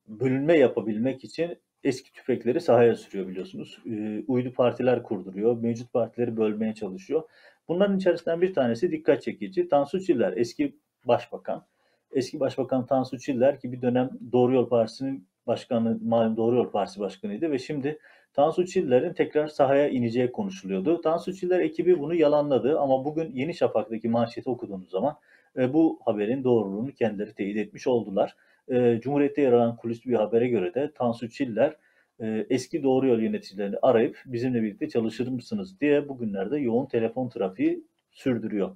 bölünme 0.07 0.57
yapabilmek 0.57 1.23
için 1.23 1.57
eski 1.83 2.12
tüfekleri 2.12 2.62
sahaya 2.62 2.95
sürüyor 2.95 3.27
biliyorsunuz. 3.27 3.79
E, 3.85 4.23
uydu 4.27 4.53
partiler 4.53 5.03
kurduruyor, 5.03 5.57
mevcut 5.57 5.93
partileri 5.93 6.38
bölmeye 6.38 6.73
çalışıyor. 6.73 7.23
Bunların 7.69 7.97
içerisinden 7.97 8.41
bir 8.41 8.53
tanesi 8.53 8.91
dikkat 8.91 9.21
çekici. 9.21 9.67
Tansu 9.67 10.01
Çiller, 10.01 10.34
eski 10.38 10.75
başbakan 11.05 11.65
eski 12.12 12.39
Başbakan 12.39 12.86
Tansu 12.86 13.19
Çiller 13.19 13.60
ki 13.60 13.71
bir 13.71 13.82
dönem 13.82 14.10
Doğru 14.32 14.53
Yol 14.53 14.69
Partisi'nin 14.69 15.27
başkanı, 15.47 15.99
malum 16.01 16.38
Doğru 16.38 16.55
Yol 16.55 16.71
Partisi 16.71 16.99
başkanıydı 16.99 17.51
ve 17.51 17.60
şimdi 17.60 17.99
Tansu 18.34 18.65
Çiller'in 18.65 19.13
tekrar 19.13 19.47
sahaya 19.47 19.89
ineceği 19.89 20.32
konuşuluyordu. 20.32 21.01
Tansu 21.01 21.34
Çiller 21.34 21.60
ekibi 21.60 21.99
bunu 21.99 22.15
yalanladı 22.15 22.79
ama 22.79 23.05
bugün 23.05 23.32
Yeni 23.32 23.53
Şafak'taki 23.53 24.10
manşeti 24.10 24.49
okuduğunuz 24.49 24.89
zaman 24.89 25.15
e, 25.58 25.73
bu 25.73 25.99
haberin 26.05 26.43
doğruluğunu 26.43 26.91
kendileri 26.91 27.34
teyit 27.34 27.58
etmiş 27.58 27.88
oldular. 27.88 28.36
E, 28.71 28.99
Cumhuriyet'te 29.01 29.41
yer 29.41 29.51
alan 29.51 29.75
kulisli 29.75 30.12
bir 30.12 30.15
habere 30.15 30.47
göre 30.47 30.73
de 30.73 30.91
Tansu 30.95 31.29
Çiller 31.29 31.75
e, 32.21 32.45
eski 32.49 32.84
doğru 32.84 33.08
yol 33.08 33.19
yöneticilerini 33.19 33.75
arayıp 33.82 34.23
bizimle 34.25 34.63
birlikte 34.63 34.89
çalışır 34.89 35.27
mısınız 35.27 35.79
diye 35.82 36.10
bugünlerde 36.10 36.58
yoğun 36.58 36.86
telefon 36.86 37.29
trafiği 37.29 37.84
sürdürüyor. 38.12 38.71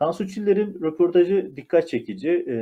Tansu 0.00 0.28
Çiller'in 0.28 0.80
röportajı 0.82 1.52
dikkat 1.56 1.88
çekici. 1.88 2.44
Ee, 2.48 2.54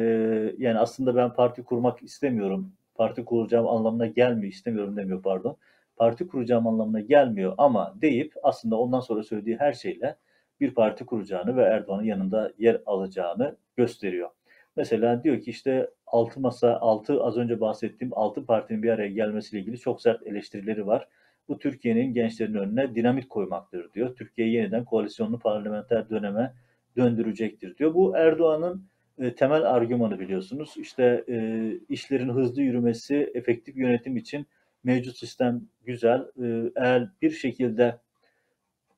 yani 0.58 0.78
aslında 0.78 1.16
ben 1.16 1.32
parti 1.32 1.62
kurmak 1.64 2.02
istemiyorum. 2.02 2.72
Parti 2.94 3.24
kuracağım 3.24 3.68
anlamına 3.68 4.06
gelmiyor, 4.06 4.52
istemiyorum 4.52 4.96
demiyor 4.96 5.22
pardon. 5.22 5.56
parti 5.96 6.26
kuracağım 6.28 6.66
anlamına 6.66 7.00
gelmiyor 7.00 7.54
ama 7.58 7.94
deyip 8.02 8.34
aslında 8.42 8.76
ondan 8.76 9.00
sonra 9.00 9.22
söylediği 9.22 9.56
her 9.56 9.72
şeyle 9.72 10.16
bir 10.60 10.74
parti 10.74 11.06
kuracağını 11.06 11.56
ve 11.56 11.62
Erdoğan'ın 11.62 12.04
yanında 12.04 12.52
yer 12.58 12.82
alacağını 12.86 13.56
gösteriyor. 13.76 14.30
Mesela 14.78 15.24
diyor 15.24 15.40
ki 15.40 15.50
işte 15.50 15.90
altı 16.06 16.40
masa, 16.40 16.76
altı 16.76 17.22
az 17.22 17.36
önce 17.36 17.60
bahsettiğim 17.60 18.18
altı 18.18 18.46
partinin 18.46 18.82
bir 18.82 18.90
araya 18.90 19.08
gelmesiyle 19.08 19.62
ilgili 19.62 19.78
çok 19.78 20.02
sert 20.02 20.26
eleştirileri 20.26 20.86
var. 20.86 21.08
Bu 21.48 21.58
Türkiye'nin 21.58 22.14
gençlerin 22.14 22.54
önüne 22.54 22.94
dinamit 22.94 23.28
koymaktır 23.28 23.92
diyor. 23.92 24.16
Türkiye'yi 24.16 24.54
yeniden 24.54 24.84
koalisyonlu 24.84 25.38
parlamenter 25.38 26.10
döneme 26.10 26.54
döndürecektir 26.96 27.76
diyor. 27.76 27.94
Bu 27.94 28.16
Erdoğan'ın 28.16 28.84
e, 29.18 29.34
temel 29.34 29.62
argümanı 29.62 30.20
biliyorsunuz. 30.20 30.74
İşte 30.76 31.24
e, 31.28 31.70
işlerin 31.88 32.28
hızlı 32.28 32.62
yürümesi, 32.62 33.30
efektif 33.34 33.76
yönetim 33.76 34.16
için 34.16 34.46
mevcut 34.84 35.16
sistem 35.16 35.62
güzel. 35.84 36.20
E, 36.42 36.72
eğer 36.76 37.08
bir 37.22 37.30
şekilde 37.30 37.98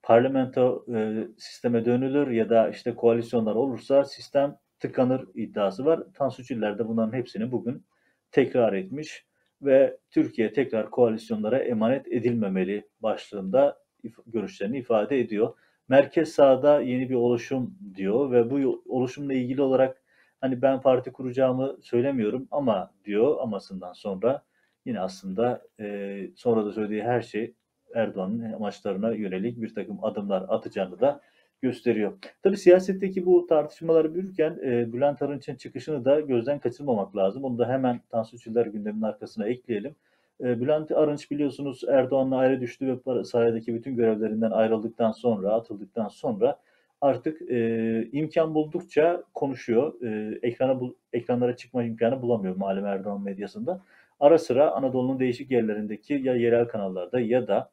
parlamento 0.03 0.85
e, 0.95 1.27
sisteme 1.39 1.85
dönülür 1.85 2.31
ya 2.31 2.49
da 2.51 2.69
işte 2.69 2.95
koalisyonlar 2.95 3.55
olursa 3.55 4.05
sistem 4.05 4.57
tıkanır 4.81 5.25
iddiası 5.35 5.85
var. 5.85 6.03
Tansu 6.15 6.45
Çiller 6.45 6.79
de 6.79 6.89
bunların 6.89 7.13
hepsini 7.19 7.53
bugün 7.53 7.85
tekrar 8.33 8.73
etmiş 8.73 9.27
ve 9.63 9.99
Türkiye 10.11 10.53
tekrar 10.53 10.91
koalisyonlara 10.91 11.59
emanet 11.59 12.09
edilmemeli 12.09 12.89
başlığında 13.01 13.79
görüşlerini 14.27 14.79
ifade 14.79 15.21
ediyor. 15.21 15.55
Merkez 15.89 16.33
sağda 16.33 16.81
yeni 16.81 17.11
bir 17.11 17.15
oluşum 17.15 17.79
diyor 17.95 18.31
ve 18.33 18.51
bu 18.51 18.83
oluşumla 18.89 19.35
ilgili 19.35 19.63
olarak 19.63 20.03
hani 20.41 20.63
ben 20.63 20.81
parti 20.81 21.13
kuracağımı 21.13 21.77
söylemiyorum 21.83 22.49
ama 22.51 22.91
diyor 23.05 23.37
amasından 23.41 23.93
sonra 23.93 24.43
yine 24.85 25.01
aslında 25.01 25.63
e, 25.81 26.31
sonra 26.37 26.67
da 26.67 26.73
söylediği 26.73 27.03
her 27.03 27.23
şey 27.23 27.55
Erdoğan'ın 27.95 28.53
amaçlarına 28.53 29.13
yönelik 29.13 29.63
bir 29.63 29.75
takım 29.75 30.05
adımlar 30.05 30.45
atacağını 30.49 31.01
da 31.01 31.21
gösteriyor. 31.63 32.13
Tabii 32.43 32.57
siyasetteki 32.57 33.27
bu 33.27 33.47
tartışmaları 33.47 34.15
büyürken 34.15 34.59
e, 34.65 34.93
Bülent 34.93 35.23
Arınç'ın 35.23 35.55
çıkışını 35.55 36.05
da 36.05 36.21
gözden 36.21 36.59
kaçırmamak 36.59 37.17
lazım. 37.17 37.45
Onu 37.45 37.59
da 37.59 37.69
hemen 37.69 38.01
Tansu 38.11 38.39
Çiller 38.39 38.67
gündeminin 38.67 39.03
arkasına 39.03 39.49
ekleyelim. 39.49 39.95
E, 40.41 40.61
Bülent 40.61 40.93
Arınç 40.93 41.31
biliyorsunuz 41.31 41.85
Erdoğan'la 41.89 42.37
ayrı 42.37 42.61
düştü 42.61 43.01
ve 43.07 43.25
sahadaki 43.25 43.75
bütün 43.75 43.97
görevlerinden 43.97 44.51
ayrıldıktan 44.51 45.13
sonra, 45.13 45.53
atıldıktan 45.53 46.09
sonra 46.09 46.57
artık 47.01 47.51
e, 47.51 48.09
imkan 48.13 48.55
buldukça 48.55 49.23
konuşuyor. 49.35 50.03
E, 50.03 50.39
ekrana 50.43 50.81
bu, 50.81 50.97
ekranlara 51.13 51.57
çıkma 51.57 51.85
imkanı 51.85 52.23
bulamıyor 52.23 52.57
malum 52.57 52.87
Erdoğan 52.87 53.23
medyasında. 53.23 53.81
Ara 54.21 54.39
sıra 54.39 54.71
Anadolu'nun 54.71 55.21
değişik 55.21 55.51
yerlerindeki 55.51 56.15
ya 56.15 56.35
yerel 56.35 56.69
kanallarda 56.69 57.21
ya 57.21 57.49
da 57.49 57.71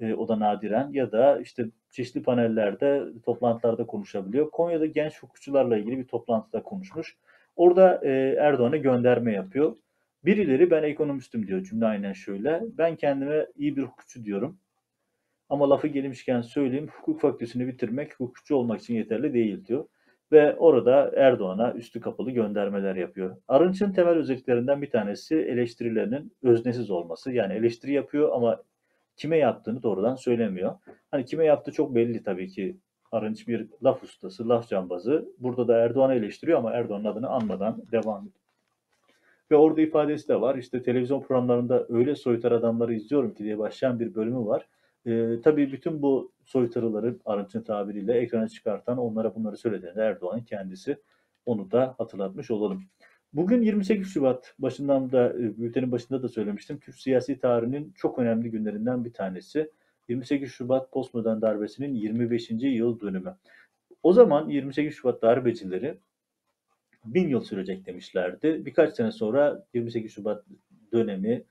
e, 0.00 0.14
o 0.14 0.28
da 0.28 0.40
nadiren 0.40 0.90
ya 0.92 1.12
da 1.12 1.40
işte 1.40 1.66
çeşitli 1.90 2.22
panellerde, 2.22 3.04
toplantılarda 3.24 3.86
konuşabiliyor. 3.86 4.50
Konya'da 4.50 4.86
genç 4.86 5.22
hukukçularla 5.22 5.78
ilgili 5.78 5.98
bir 5.98 6.06
toplantıda 6.06 6.62
konuşmuş. 6.62 7.16
Orada 7.56 8.00
e, 8.02 8.10
Erdoğan'a 8.38 8.76
gönderme 8.76 9.32
yapıyor. 9.32 9.76
Birileri 10.24 10.70
ben 10.70 10.82
ekonomistim 10.82 11.46
diyor 11.46 11.62
cümle 11.62 11.86
aynen 11.86 12.12
şöyle. 12.12 12.62
Ben 12.78 12.96
kendime 12.96 13.46
iyi 13.56 13.76
bir 13.76 13.82
hukukçu 13.82 14.24
diyorum. 14.24 14.58
Ama 15.48 15.70
lafı 15.70 15.86
gelmişken 15.88 16.40
söyleyeyim 16.40 16.88
hukuk 16.88 17.20
fakültesini 17.20 17.66
bitirmek 17.68 18.20
hukukçu 18.20 18.56
olmak 18.56 18.80
için 18.80 18.94
yeterli 18.94 19.34
değil 19.34 19.66
diyor. 19.66 19.84
Ve 20.32 20.56
orada 20.56 21.12
Erdoğan'a 21.16 21.72
üstü 21.72 22.00
kapalı 22.00 22.30
göndermeler 22.30 22.96
yapıyor. 22.96 23.36
Arınç'ın 23.48 23.92
temel 23.92 24.14
özelliklerinden 24.14 24.82
bir 24.82 24.90
tanesi 24.90 25.36
eleştirilerinin 25.36 26.32
öznesiz 26.42 26.90
olması. 26.90 27.32
Yani 27.32 27.54
eleştiri 27.54 27.92
yapıyor 27.92 28.32
ama 28.32 28.62
kime 29.20 29.36
yaptığını 29.36 29.82
doğrudan 29.82 30.14
söylemiyor. 30.14 30.74
Hani 31.10 31.24
kime 31.24 31.44
yaptığı 31.44 31.72
çok 31.72 31.94
belli 31.94 32.22
tabii 32.22 32.48
ki. 32.48 32.76
Arınç 33.12 33.48
bir 33.48 33.66
laf 33.84 34.02
ustası, 34.02 34.48
laf 34.48 34.68
cambazı. 34.68 35.28
Burada 35.38 35.68
da 35.68 35.78
Erdoğan'ı 35.78 36.14
eleştiriyor 36.14 36.58
ama 36.58 36.72
Erdoğan'ın 36.72 37.04
adını 37.04 37.28
anmadan 37.28 37.82
devam 37.92 38.20
ediyor. 38.20 38.34
Ve 39.50 39.56
orada 39.56 39.80
ifadesi 39.80 40.28
de 40.28 40.40
var. 40.40 40.54
İşte 40.54 40.82
televizyon 40.82 41.22
programlarında 41.22 41.86
öyle 41.88 42.14
soytar 42.14 42.52
adamları 42.52 42.94
izliyorum 42.94 43.34
ki 43.34 43.44
diye 43.44 43.58
başlayan 43.58 44.00
bir 44.00 44.14
bölümü 44.14 44.46
var. 44.46 44.68
Ee, 45.06 45.40
tabii 45.44 45.72
bütün 45.72 46.02
bu 46.02 46.32
soytarıları 46.44 47.16
Arınç'ın 47.24 47.62
tabiriyle 47.62 48.12
ekrana 48.12 48.48
çıkartan, 48.48 48.98
onlara 48.98 49.34
bunları 49.34 49.56
söyleyen 49.56 49.96
Erdoğan'ın 49.96 50.44
kendisi. 50.44 50.96
Onu 51.46 51.70
da 51.70 51.94
hatırlatmış 51.98 52.50
olalım. 52.50 52.82
Bugün 53.32 53.62
28 53.62 54.08
Şubat 54.08 54.54
başından 54.58 55.12
da 55.12 55.32
e, 55.32 55.58
bültenin 55.58 55.92
başında 55.92 56.22
da 56.22 56.28
söylemiştim. 56.28 56.80
Türk 56.80 56.96
siyasi 56.96 57.38
tarihinin 57.38 57.92
çok 57.92 58.18
önemli 58.18 58.50
günlerinden 58.50 59.04
bir 59.04 59.12
tanesi. 59.12 59.70
28 60.08 60.52
Şubat 60.52 60.92
postmodern 60.92 61.40
darbesinin 61.40 61.94
25. 61.94 62.50
yıl 62.50 63.00
dönümü. 63.00 63.36
O 64.02 64.12
zaman 64.12 64.48
28 64.48 64.94
Şubat 64.94 65.22
darbecileri 65.22 65.98
bin 67.04 67.28
yıl 67.28 67.40
sürecek 67.40 67.86
demişlerdi. 67.86 68.66
Birkaç 68.66 68.94
sene 68.94 69.12
sonra 69.12 69.66
28 69.74 70.12
Şubat 70.12 70.44
dönemi 70.92 71.44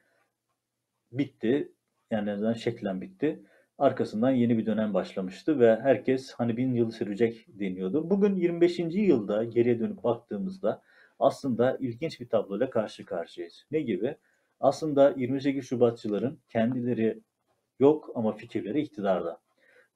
bitti. 1.11 1.71
Yani 2.11 2.29
en 2.29 2.33
azından 2.33 2.53
şeklen 2.53 3.01
bitti. 3.01 3.39
Arkasından 3.77 4.31
yeni 4.31 4.57
bir 4.57 4.65
dönem 4.65 4.93
başlamıştı 4.93 5.59
ve 5.59 5.79
herkes 5.81 6.31
hani 6.31 6.57
bin 6.57 6.73
yıl 6.73 6.91
sürecek 6.91 7.45
deniyordu. 7.47 8.09
Bugün 8.09 8.35
25. 8.35 8.79
yılda 8.79 9.43
geriye 9.43 9.79
dönüp 9.79 10.03
baktığımızda 10.03 10.81
aslında 11.19 11.77
ilginç 11.79 12.21
bir 12.21 12.29
tabloyla 12.29 12.69
karşı 12.69 13.05
karşıyayız. 13.05 13.65
Ne 13.71 13.81
gibi? 13.81 14.17
Aslında 14.59 15.13
28 15.17 15.65
Şubatçıların 15.65 16.39
kendileri 16.49 17.19
yok 17.79 18.11
ama 18.15 18.31
fikirleri 18.31 18.81
iktidarda. 18.81 19.39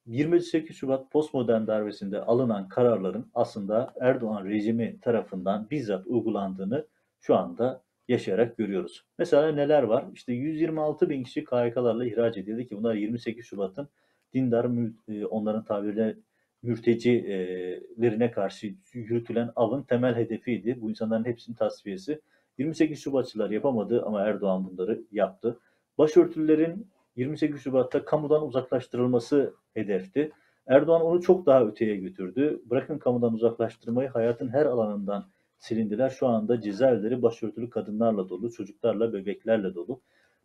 28 0.06 0.76
Şubat 0.76 1.10
postmodern 1.10 1.66
darbesinde 1.66 2.20
alınan 2.20 2.68
kararların 2.68 3.30
aslında 3.34 3.94
Erdoğan 4.00 4.44
rejimi 4.44 5.00
tarafından 5.00 5.70
bizzat 5.70 6.06
uygulandığını 6.06 6.86
şu 7.20 7.36
anda 7.36 7.82
yaşayarak 8.08 8.56
görüyoruz. 8.56 9.04
Mesela 9.18 9.52
neler 9.52 9.82
var? 9.82 10.04
İşte 10.14 10.32
126 10.32 11.10
bin 11.10 11.24
kişi 11.24 11.44
KYK'larla 11.44 12.06
ihraç 12.06 12.36
edildi 12.36 12.66
ki 12.66 12.76
bunlar 12.76 12.94
28 12.94 13.46
Şubat'ın 13.46 13.88
dindar 14.34 14.66
e, 15.08 15.26
onların 15.26 15.64
tabiriyle 15.64 16.16
mültecilerine 16.64 18.30
karşı 18.30 18.74
yürütülen 18.92 19.50
avın 19.56 19.82
temel 19.82 20.14
hedefiydi. 20.14 20.80
Bu 20.80 20.90
insanların 20.90 21.24
hepsinin 21.24 21.56
tasfiyesi. 21.56 22.20
28 22.58 23.00
Şubatçılar 23.00 23.50
yapamadı 23.50 24.02
ama 24.06 24.22
Erdoğan 24.22 24.70
bunları 24.70 25.02
yaptı. 25.12 25.58
Başörtülerin 25.98 26.86
28 27.16 27.60
Şubat'ta 27.60 28.04
kamudan 28.04 28.46
uzaklaştırılması 28.46 29.54
hedefti. 29.74 30.32
Erdoğan 30.66 31.02
onu 31.02 31.22
çok 31.22 31.46
daha 31.46 31.64
öteye 31.64 31.96
götürdü. 31.96 32.62
Bırakın 32.70 32.98
kamudan 32.98 33.34
uzaklaştırmayı 33.34 34.08
hayatın 34.08 34.48
her 34.48 34.66
alanından 34.66 35.26
silindiler. 35.58 36.10
Şu 36.10 36.26
anda 36.26 36.60
cezaevleri 36.60 37.22
başörtülü 37.22 37.70
kadınlarla 37.70 38.28
dolu, 38.28 38.50
çocuklarla, 38.50 39.12
bebeklerle 39.12 39.74
dolu. 39.74 40.00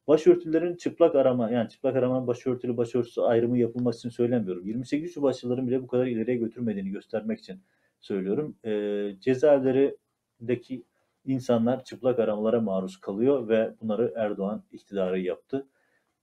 Başörtülerin 0.09 0.75
çıplak 0.75 1.15
arama, 1.15 1.51
yani 1.51 1.69
çıplak 1.69 1.95
arama 1.95 2.27
başörtülü 2.27 2.77
başörtüsü 2.77 3.21
ayrımı 3.21 3.57
yapılması 3.57 3.99
için 3.99 4.09
söylemiyorum. 4.09 4.65
28 4.65 5.13
Şubatçıların 5.13 5.67
bile 5.67 5.81
bu 5.81 5.87
kadar 5.87 6.05
ileriye 6.05 6.37
götürmediğini 6.37 6.89
göstermek 6.89 7.39
için 7.39 7.61
söylüyorum. 7.99 8.55
E, 8.65 8.71
cezaevlerindeki 9.19 10.83
insanlar 11.25 11.83
çıplak 11.83 12.19
aramalara 12.19 12.61
maruz 12.61 12.97
kalıyor 12.97 13.47
ve 13.49 13.73
bunları 13.81 14.13
Erdoğan 14.15 14.63
iktidarı 14.71 15.19
yaptı. 15.19 15.67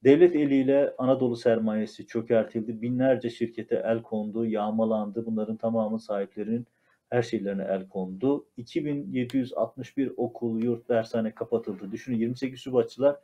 Devlet 0.03 0.35
eliyle 0.35 0.93
Anadolu 0.97 1.35
sermayesi 1.35 2.07
çökertildi. 2.07 2.81
Binlerce 2.81 3.29
şirkete 3.29 3.83
el 3.85 4.01
kondu, 4.01 4.45
yağmalandı. 4.45 5.25
Bunların 5.25 5.57
tamamı 5.57 5.99
sahiplerinin 5.99 6.67
her 7.09 7.21
şeylerine 7.21 7.63
el 7.63 7.89
kondu. 7.89 8.45
2761 8.57 10.11
okul, 10.17 10.63
yurt, 10.63 10.89
dershane 10.89 11.31
kapatıldı. 11.31 11.91
Düşünün 11.91 12.17
28 12.17 12.59
Şubatçılar 12.59 13.15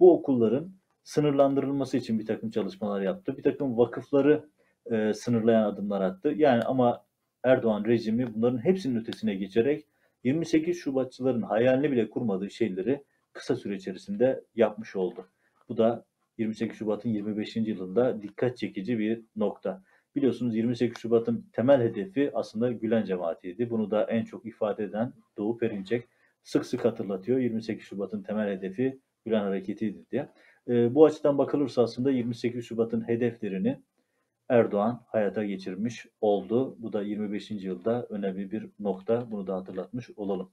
bu 0.00 0.12
okulların 0.14 0.72
sınırlandırılması 1.04 1.96
için 1.96 2.18
bir 2.18 2.26
takım 2.26 2.50
çalışmalar 2.50 3.00
yaptı. 3.00 3.36
Bir 3.36 3.42
takım 3.42 3.78
vakıfları 3.78 4.48
e, 4.90 5.14
sınırlayan 5.14 5.62
adımlar 5.62 6.00
attı. 6.00 6.32
Yani 6.36 6.62
ama 6.62 7.04
Erdoğan 7.42 7.84
rejimi 7.84 8.34
bunların 8.34 8.64
hepsinin 8.64 9.00
ötesine 9.00 9.34
geçerek 9.34 9.86
28 10.24 10.78
Şubatçıların 10.78 11.42
hayalini 11.42 11.92
bile 11.92 12.10
kurmadığı 12.10 12.50
şeyleri 12.50 13.04
kısa 13.32 13.56
süre 13.56 13.76
içerisinde 13.76 14.44
yapmış 14.54 14.96
oldu. 14.96 15.26
Bu 15.68 15.76
da 15.76 16.04
28 16.38 16.78
Şubat'ın 16.78 17.08
25. 17.10 17.56
yılında 17.56 18.22
dikkat 18.22 18.58
çekici 18.58 18.98
bir 18.98 19.22
nokta. 19.36 19.82
Biliyorsunuz 20.16 20.56
28 20.56 20.98
Şubat'ın 20.98 21.46
temel 21.52 21.82
hedefi 21.82 22.30
aslında 22.34 22.72
Gülen 22.72 23.04
cemaatiydi. 23.04 23.70
Bunu 23.70 23.90
da 23.90 24.04
en 24.04 24.24
çok 24.24 24.46
ifade 24.46 24.84
eden 24.84 25.12
Doğu 25.38 25.58
Perinçek 25.58 26.08
sık 26.42 26.66
sık 26.66 26.84
hatırlatıyor. 26.84 27.38
28 27.38 27.84
Şubat'ın 27.84 28.22
temel 28.22 28.56
hedefi 28.56 28.98
Gülen 29.24 29.42
hareketiydi 29.42 30.10
diye. 30.10 30.28
E, 30.68 30.94
bu 30.94 31.04
açıdan 31.04 31.38
bakılırsa 31.38 31.82
aslında 31.82 32.10
28 32.10 32.64
Şubat'ın 32.64 33.08
hedeflerini 33.08 33.80
Erdoğan 34.48 35.02
hayata 35.06 35.44
geçirmiş 35.44 36.06
oldu. 36.20 36.76
Bu 36.78 36.92
da 36.92 37.02
25. 37.02 37.50
yılda 37.50 38.06
önemli 38.10 38.50
bir 38.50 38.66
nokta. 38.78 39.30
Bunu 39.30 39.46
da 39.46 39.56
hatırlatmış 39.56 40.10
olalım. 40.16 40.50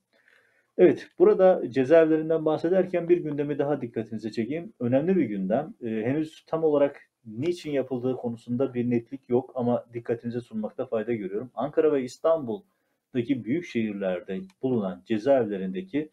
Evet, 0.78 1.08
burada 1.20 1.64
cezaevlerinden 1.70 2.46
bahsederken 2.46 3.10
bir 3.10 3.18
gündemi 3.18 3.60
daha 3.60 3.82
dikkatinize 3.82 4.32
çekeyim. 4.32 4.74
Önemli 4.80 5.16
bir 5.16 5.26
gündem. 5.26 5.74
Ee, 5.82 5.88
henüz 5.88 6.44
tam 6.48 6.64
olarak 6.64 7.02
niçin 7.26 7.72
yapıldığı 7.72 8.16
konusunda 8.16 8.74
bir 8.74 8.90
netlik 8.90 9.30
yok 9.30 9.52
ama 9.56 9.86
dikkatinize 9.94 10.42
sunmakta 10.42 10.86
fayda 10.86 11.14
görüyorum. 11.14 11.52
Ankara 11.56 11.94
ve 11.94 12.04
İstanbul'daki 12.04 13.46
büyük 13.46 13.66
şehirlerde 13.66 14.40
bulunan 14.62 15.04
cezaevlerindeki 15.06 16.10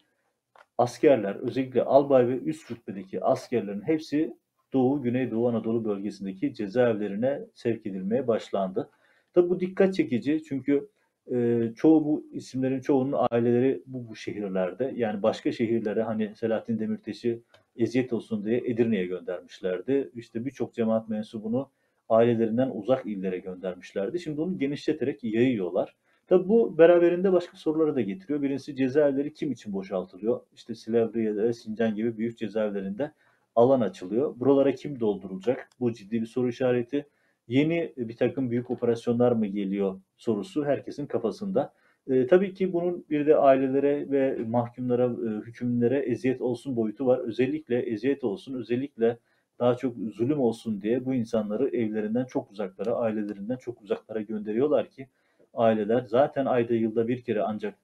askerler, 0.77 1.35
özellikle 1.35 1.83
albay 1.83 2.27
ve 2.27 2.39
üst 2.39 2.71
rütbedeki 2.71 3.23
askerlerin 3.23 3.81
hepsi 3.81 4.37
Doğu, 4.73 5.01
Güneydoğu 5.01 5.49
Anadolu 5.49 5.85
bölgesindeki 5.85 6.53
cezaevlerine 6.53 7.41
sevk 7.53 7.85
edilmeye 7.85 8.27
başlandı. 8.27 8.89
Tabi 9.33 9.49
bu 9.49 9.59
dikkat 9.59 9.93
çekici 9.93 10.43
çünkü 10.43 10.89
e, 11.31 11.69
çoğu 11.75 12.05
bu 12.05 12.27
isimlerin 12.31 12.81
çoğunun 12.81 13.15
aileleri 13.31 13.83
bu, 13.85 14.09
bu 14.09 14.15
şehirlerde. 14.15 14.93
Yani 14.95 15.23
başka 15.23 15.51
şehirlere 15.51 16.03
hani 16.03 16.35
Selahattin 16.35 16.79
Demirtaş'ı 16.79 17.39
eziyet 17.75 18.13
olsun 18.13 18.45
diye 18.45 18.57
Edirne'ye 18.57 19.05
göndermişlerdi. 19.05 20.11
İşte 20.15 20.45
birçok 20.45 20.73
cemaat 20.73 21.09
mensubunu 21.09 21.69
ailelerinden 22.09 22.69
uzak 22.73 23.05
illere 23.05 23.37
göndermişlerdi. 23.37 24.19
Şimdi 24.19 24.37
bunu 24.37 24.59
genişleterek 24.59 25.23
yayıyorlar. 25.23 25.95
Tabi 26.27 26.49
bu 26.49 26.77
beraberinde 26.77 27.33
başka 27.33 27.57
soruları 27.57 27.95
da 27.95 28.01
getiriyor. 28.01 28.41
Birincisi 28.41 28.75
cezaevleri 28.75 29.33
kim 29.33 29.51
için 29.51 29.73
boşaltılıyor? 29.73 30.41
İşte 30.53 30.75
Silivri 30.75 31.23
ya 31.25 31.35
da 31.35 31.53
Sincan 31.53 31.95
gibi 31.95 32.17
büyük 32.17 32.37
cezaevlerinde 32.37 33.11
alan 33.55 33.81
açılıyor. 33.81 34.39
Buralara 34.39 34.75
kim 34.75 34.99
doldurulacak? 34.99 35.69
Bu 35.79 35.93
ciddi 35.93 36.21
bir 36.21 36.25
soru 36.25 36.49
işareti. 36.49 37.05
Yeni 37.47 37.93
bir 37.97 38.17
takım 38.17 38.51
büyük 38.51 38.71
operasyonlar 38.71 39.31
mı 39.31 39.45
geliyor 39.45 39.99
sorusu 40.17 40.65
herkesin 40.65 41.05
kafasında. 41.05 41.73
E, 42.07 42.27
tabii 42.27 42.53
ki 42.53 42.73
bunun 42.73 43.05
bir 43.09 43.27
de 43.27 43.37
ailelere 43.37 44.11
ve 44.11 44.37
mahkumlara, 44.47 45.05
e, 45.05 45.45
hükümlere 45.45 45.99
eziyet 45.99 46.41
olsun 46.41 46.75
boyutu 46.75 47.05
var. 47.05 47.19
Özellikle 47.19 47.79
eziyet 47.79 48.23
olsun, 48.23 48.53
özellikle 48.53 49.17
daha 49.59 49.75
çok 49.75 49.95
zulüm 50.13 50.39
olsun 50.39 50.81
diye 50.81 51.05
bu 51.05 51.13
insanları 51.13 51.67
evlerinden 51.69 52.25
çok 52.25 52.51
uzaklara, 52.51 52.95
ailelerinden 52.95 53.57
çok 53.57 53.81
uzaklara 53.81 54.21
gönderiyorlar 54.21 54.89
ki 54.89 55.07
aileler 55.55 56.01
zaten 56.01 56.45
ayda 56.45 56.73
yılda 56.73 57.07
bir 57.07 57.23
kere 57.23 57.41
ancak 57.41 57.75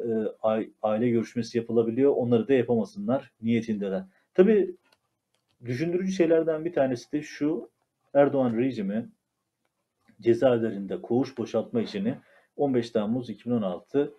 e, 0.00 0.06
aile 0.82 1.08
görüşmesi 1.08 1.58
yapılabiliyor. 1.58 2.12
Onları 2.16 2.48
da 2.48 2.52
yapamasınlar 2.52 3.32
niyetindeler. 3.42 4.02
Tabii 4.34 4.76
düşündürücü 5.64 6.12
şeylerden 6.12 6.64
bir 6.64 6.72
tanesi 6.72 7.12
de 7.12 7.22
şu 7.22 7.70
Erdoğan 8.14 8.56
rejimi 8.56 9.08
cezaevlerinde 10.20 11.02
koğuş 11.02 11.38
boşaltma 11.38 11.82
işini 11.82 12.14
15 12.56 12.90
Temmuz 12.90 13.30
2016 13.30 14.14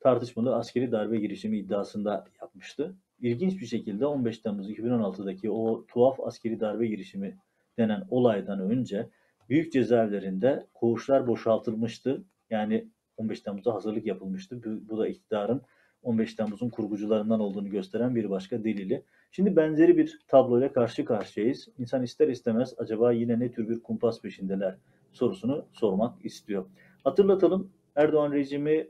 tartışmalı 0.00 0.56
askeri 0.56 0.92
darbe 0.92 1.18
girişimi 1.18 1.58
iddiasında 1.58 2.24
yapmıştı. 2.40 2.94
İlginç 3.20 3.60
bir 3.60 3.66
şekilde 3.66 4.06
15 4.06 4.38
Temmuz 4.38 4.70
2016'daki 4.70 5.50
o 5.50 5.86
tuhaf 5.86 6.20
askeri 6.20 6.60
darbe 6.60 6.86
girişimi 6.86 7.38
denen 7.78 8.04
olaydan 8.10 8.60
önce 8.60 9.08
büyük 9.48 9.72
cezaevlerinde 9.72 10.66
koğuşlar 10.74 11.26
boşaltılmıştı. 11.26 12.24
Yani 12.54 12.88
15 13.16 13.40
Temmuz'a 13.40 13.74
hazırlık 13.74 14.06
yapılmıştı. 14.06 14.64
Bu, 14.64 14.88
bu 14.88 14.98
da 14.98 15.08
iktidarın 15.08 15.62
15 16.02 16.34
Temmuz'un 16.34 16.70
kurgucularından 16.70 17.40
olduğunu 17.40 17.70
gösteren 17.70 18.14
bir 18.14 18.30
başka 18.30 18.64
delili. 18.64 19.04
Şimdi 19.30 19.56
benzeri 19.56 19.98
bir 19.98 20.18
tabloyla 20.28 20.72
karşı 20.72 21.04
karşıyayız. 21.04 21.68
İnsan 21.78 22.02
ister 22.02 22.28
istemez 22.28 22.74
acaba 22.78 23.12
yine 23.12 23.40
ne 23.40 23.50
tür 23.50 23.68
bir 23.68 23.82
kumpas 23.82 24.20
peşindeler 24.20 24.76
sorusunu 25.12 25.66
sormak 25.72 26.24
istiyor. 26.24 26.66
Hatırlatalım 27.04 27.72
Erdoğan 27.96 28.32
rejimi 28.32 28.88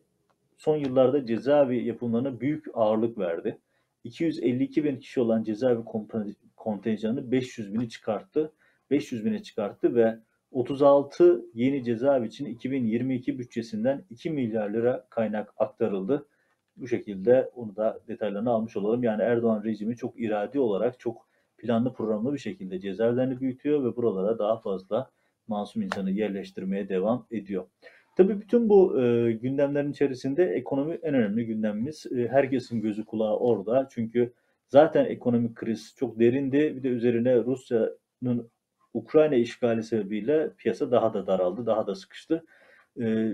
son 0.56 0.76
yıllarda 0.76 1.26
cezaevi 1.26 1.84
yapımlarına 1.84 2.40
büyük 2.40 2.64
ağırlık 2.74 3.18
verdi. 3.18 3.58
252 4.04 4.84
bin 4.84 4.96
kişi 4.96 5.20
olan 5.20 5.42
cezaevi 5.42 5.84
kontenjanı 6.56 7.32
500 7.32 7.74
bini 7.74 7.88
çıkarttı. 7.88 8.52
500 8.90 9.24
bine 9.24 9.42
çıkarttı 9.42 9.94
ve 9.94 10.18
36 10.54 11.44
yeni 11.54 11.84
cezaevi 11.84 12.26
için 12.26 12.46
2022 12.46 13.38
bütçesinden 13.38 14.04
2 14.10 14.30
milyar 14.30 14.70
lira 14.70 15.06
kaynak 15.10 15.54
aktarıldı. 15.56 16.26
Bu 16.76 16.88
şekilde 16.88 17.50
onu 17.54 17.76
da 17.76 18.00
detaylarını 18.08 18.50
almış 18.50 18.76
olalım. 18.76 19.02
Yani 19.02 19.22
Erdoğan 19.22 19.64
rejimi 19.64 19.96
çok 19.96 20.20
iradi 20.20 20.60
olarak 20.60 21.00
çok 21.00 21.28
planlı 21.58 21.92
programlı 21.92 22.34
bir 22.34 22.38
şekilde 22.38 22.80
cezaevlerini 22.80 23.40
büyütüyor 23.40 23.84
ve 23.84 23.96
buralara 23.96 24.38
daha 24.38 24.56
fazla 24.56 25.10
masum 25.46 25.82
insanı 25.82 26.10
yerleştirmeye 26.10 26.88
devam 26.88 27.26
ediyor. 27.30 27.64
Tabii 28.16 28.40
bütün 28.40 28.68
bu 28.68 29.00
e, 29.02 29.32
gündemlerin 29.32 29.92
içerisinde 29.92 30.44
ekonomi 30.44 30.98
en 31.02 31.14
önemli 31.14 31.46
gündemimiz. 31.46 32.06
E, 32.16 32.28
herkesin 32.28 32.80
gözü 32.80 33.04
kulağı 33.04 33.36
orada. 33.36 33.88
Çünkü 33.90 34.32
zaten 34.68 35.04
ekonomik 35.04 35.54
kriz 35.54 35.94
çok 35.96 36.18
derindi. 36.20 36.76
Bir 36.76 36.82
de 36.82 36.88
üzerine 36.88 37.36
Rusya'nın 37.36 38.50
Ukrayna 38.94 39.34
işgali 39.34 39.82
sebebiyle 39.82 40.50
piyasa 40.58 40.90
daha 40.90 41.14
da 41.14 41.26
daraldı, 41.26 41.66
daha 41.66 41.86
da 41.86 41.94
sıkıştı. 41.94 42.44
E, 43.00 43.32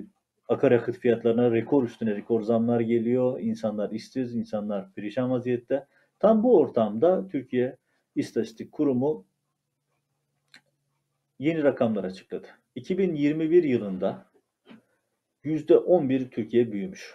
akaryakıt 0.49 0.99
fiyatlarına 0.99 1.51
rekor 1.53 1.85
üstüne 1.85 2.16
rekor 2.16 2.42
zamlar 2.42 2.81
geliyor. 2.81 3.40
İnsanlar 3.40 3.90
işsiz, 3.90 4.35
insanlar 4.37 4.92
perişan 4.92 5.31
vaziyette. 5.31 5.87
Tam 6.18 6.42
bu 6.42 6.59
ortamda 6.59 7.29
Türkiye 7.29 7.77
İstatistik 8.16 8.73
Kurumu 8.73 9.27
yeni 11.38 11.62
rakamlar 11.62 12.05
açıkladı. 12.05 12.46
2021 12.75 13.62
yılında 13.62 14.27
%11 15.44 16.31
Türkiye 16.31 16.73
büyümüş. 16.73 17.14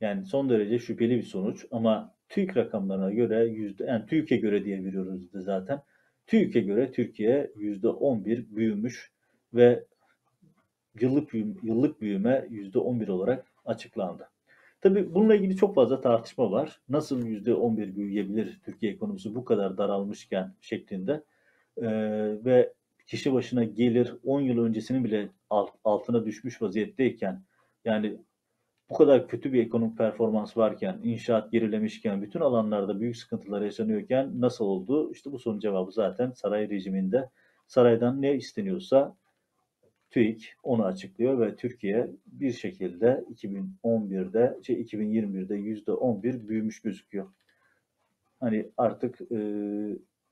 Yani 0.00 0.24
son 0.24 0.50
derece 0.50 0.78
şüpheli 0.78 1.16
bir 1.16 1.22
sonuç 1.22 1.66
ama 1.70 2.14
TÜİK 2.28 2.56
rakamlarına 2.56 3.10
göre 3.12 3.44
yüzde 3.44 3.84
yani 3.84 4.06
TÜİK'e 4.06 4.36
göre 4.36 4.64
diye 4.64 4.84
veriyoruz 4.84 5.30
zaten. 5.34 5.82
TÜİK'e 6.30 6.60
göre 6.60 6.92
Türkiye 6.92 7.50
%11 7.56 8.56
büyümüş 8.56 9.10
ve 9.54 9.84
yıllık 11.00 11.34
yıllık 11.62 12.00
büyüme 12.00 12.46
%11 12.50 13.10
olarak 13.10 13.46
açıklandı. 13.64 14.28
Tabii 14.80 15.14
bununla 15.14 15.34
ilgili 15.34 15.56
çok 15.56 15.74
fazla 15.74 16.00
tartışma 16.00 16.50
var. 16.50 16.80
Nasıl 16.88 17.26
%11 17.26 17.96
büyüyebilir 17.96 18.60
Türkiye 18.64 18.92
ekonomisi 18.92 19.34
bu 19.34 19.44
kadar 19.44 19.78
daralmışken 19.78 20.54
şeklinde. 20.60 21.22
Ee, 21.76 21.86
ve 22.44 22.72
kişi 23.06 23.32
başına 23.32 23.64
gelir 23.64 24.14
10 24.24 24.40
yıl 24.40 24.64
öncesinin 24.64 25.04
bile 25.04 25.28
altına 25.84 26.24
düşmüş 26.24 26.62
vaziyetteyken 26.62 27.42
yani 27.84 28.16
bu 28.90 28.94
kadar 28.94 29.28
kötü 29.28 29.52
bir 29.52 29.62
ekonomik 29.62 29.98
performans 29.98 30.56
varken, 30.56 31.00
inşaat 31.02 31.52
gerilemişken, 31.52 32.22
bütün 32.22 32.40
alanlarda 32.40 33.00
büyük 33.00 33.16
sıkıntılar 33.16 33.62
yaşanıyorken 33.62 34.40
nasıl 34.40 34.64
oldu? 34.64 35.12
İşte 35.12 35.32
bu 35.32 35.38
sorunun 35.38 35.60
cevabı 35.60 35.92
zaten 35.92 36.30
saray 36.30 36.68
rejiminde. 36.68 37.30
Saraydan 37.66 38.22
ne 38.22 38.34
isteniyorsa 38.34 39.16
TÜİK 40.10 40.54
onu 40.62 40.84
açıklıyor 40.84 41.40
ve 41.40 41.56
Türkiye 41.56 42.10
bir 42.26 42.52
şekilde 42.52 43.24
2011'de, 43.34 44.58
şey 44.62 44.82
2021'de 44.82 45.54
%11 45.54 46.48
büyümüş 46.48 46.82
gözüküyor. 46.82 47.26
Hani 48.40 48.70
artık 48.76 49.20
e, 49.20 49.36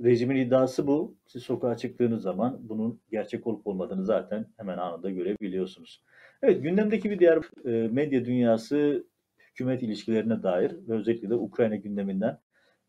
rejimin 0.04 0.36
iddiası 0.36 0.86
bu. 0.86 1.16
Siz 1.26 1.42
sokağa 1.42 1.76
çıktığınız 1.76 2.22
zaman 2.22 2.58
bunun 2.60 3.00
gerçek 3.10 3.46
olup 3.46 3.66
olmadığını 3.66 4.04
zaten 4.04 4.46
hemen 4.56 4.78
anında 4.78 5.10
görebiliyorsunuz. 5.10 6.02
Evet 6.42 6.62
gündemdeki 6.62 7.10
bir 7.10 7.18
diğer 7.18 7.38
e, 7.64 7.88
medya 7.88 8.24
dünyası 8.24 9.06
hükümet 9.38 9.82
ilişkilerine 9.82 10.42
dair 10.42 10.72
ve 10.88 10.94
özellikle 10.94 11.30
de 11.30 11.34
Ukrayna 11.34 11.76
gündeminden 11.76 12.38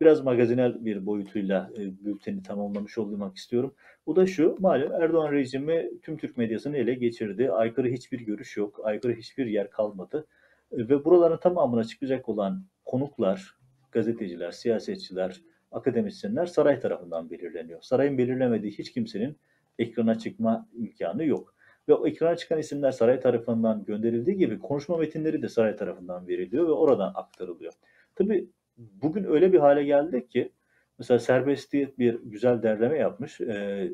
biraz 0.01 0.23
magazinel 0.23 0.85
bir 0.85 1.05
boyutuyla 1.05 1.71
e, 1.77 2.05
bülteni 2.05 2.43
tamamlamış 2.43 2.97
olmak 2.97 3.37
istiyorum. 3.37 3.73
O 4.05 4.15
da 4.15 4.27
şu, 4.27 4.55
malum 4.59 4.91
Erdoğan 4.91 5.31
rejimi 5.31 5.89
tüm 6.01 6.17
Türk 6.17 6.37
medyasını 6.37 6.77
ele 6.77 6.93
geçirdi. 6.93 7.51
Aykırı 7.51 7.87
hiçbir 7.87 8.19
görüş 8.19 8.57
yok, 8.57 8.79
aykırı 8.83 9.13
hiçbir 9.13 9.45
yer 9.45 9.69
kalmadı. 9.69 10.27
E, 10.71 10.77
ve 10.77 11.05
buraların 11.05 11.39
tamamına 11.39 11.83
çıkacak 11.83 12.29
olan 12.29 12.63
konuklar, 12.85 13.55
gazeteciler, 13.91 14.51
siyasetçiler, 14.51 15.41
akademisyenler 15.71 16.45
saray 16.45 16.79
tarafından 16.79 17.29
belirleniyor. 17.29 17.81
Sarayın 17.81 18.17
belirlemediği 18.17 18.71
hiç 18.71 18.91
kimsenin 18.91 19.37
ekrana 19.79 20.17
çıkma 20.19 20.67
imkanı 20.73 21.25
yok. 21.25 21.55
Ve 21.89 21.93
o 21.93 22.07
ekrana 22.07 22.35
çıkan 22.35 22.59
isimler 22.59 22.91
saray 22.91 23.19
tarafından 23.19 23.85
gönderildiği 23.85 24.37
gibi 24.37 24.59
konuşma 24.59 24.97
metinleri 24.97 25.41
de 25.41 25.49
saray 25.49 25.75
tarafından 25.75 26.27
veriliyor 26.27 26.67
ve 26.67 26.71
oradan 26.71 27.11
aktarılıyor. 27.15 27.73
Tabii 28.15 28.49
bugün 28.77 29.23
öyle 29.23 29.53
bir 29.53 29.59
hale 29.59 29.83
geldik 29.83 30.31
ki 30.31 30.51
mesela 30.99 31.19
serbestiyet 31.19 31.99
bir 31.99 32.19
güzel 32.23 32.63
derleme 32.63 32.97
yapmış. 32.97 33.41
Ee, 33.41 33.91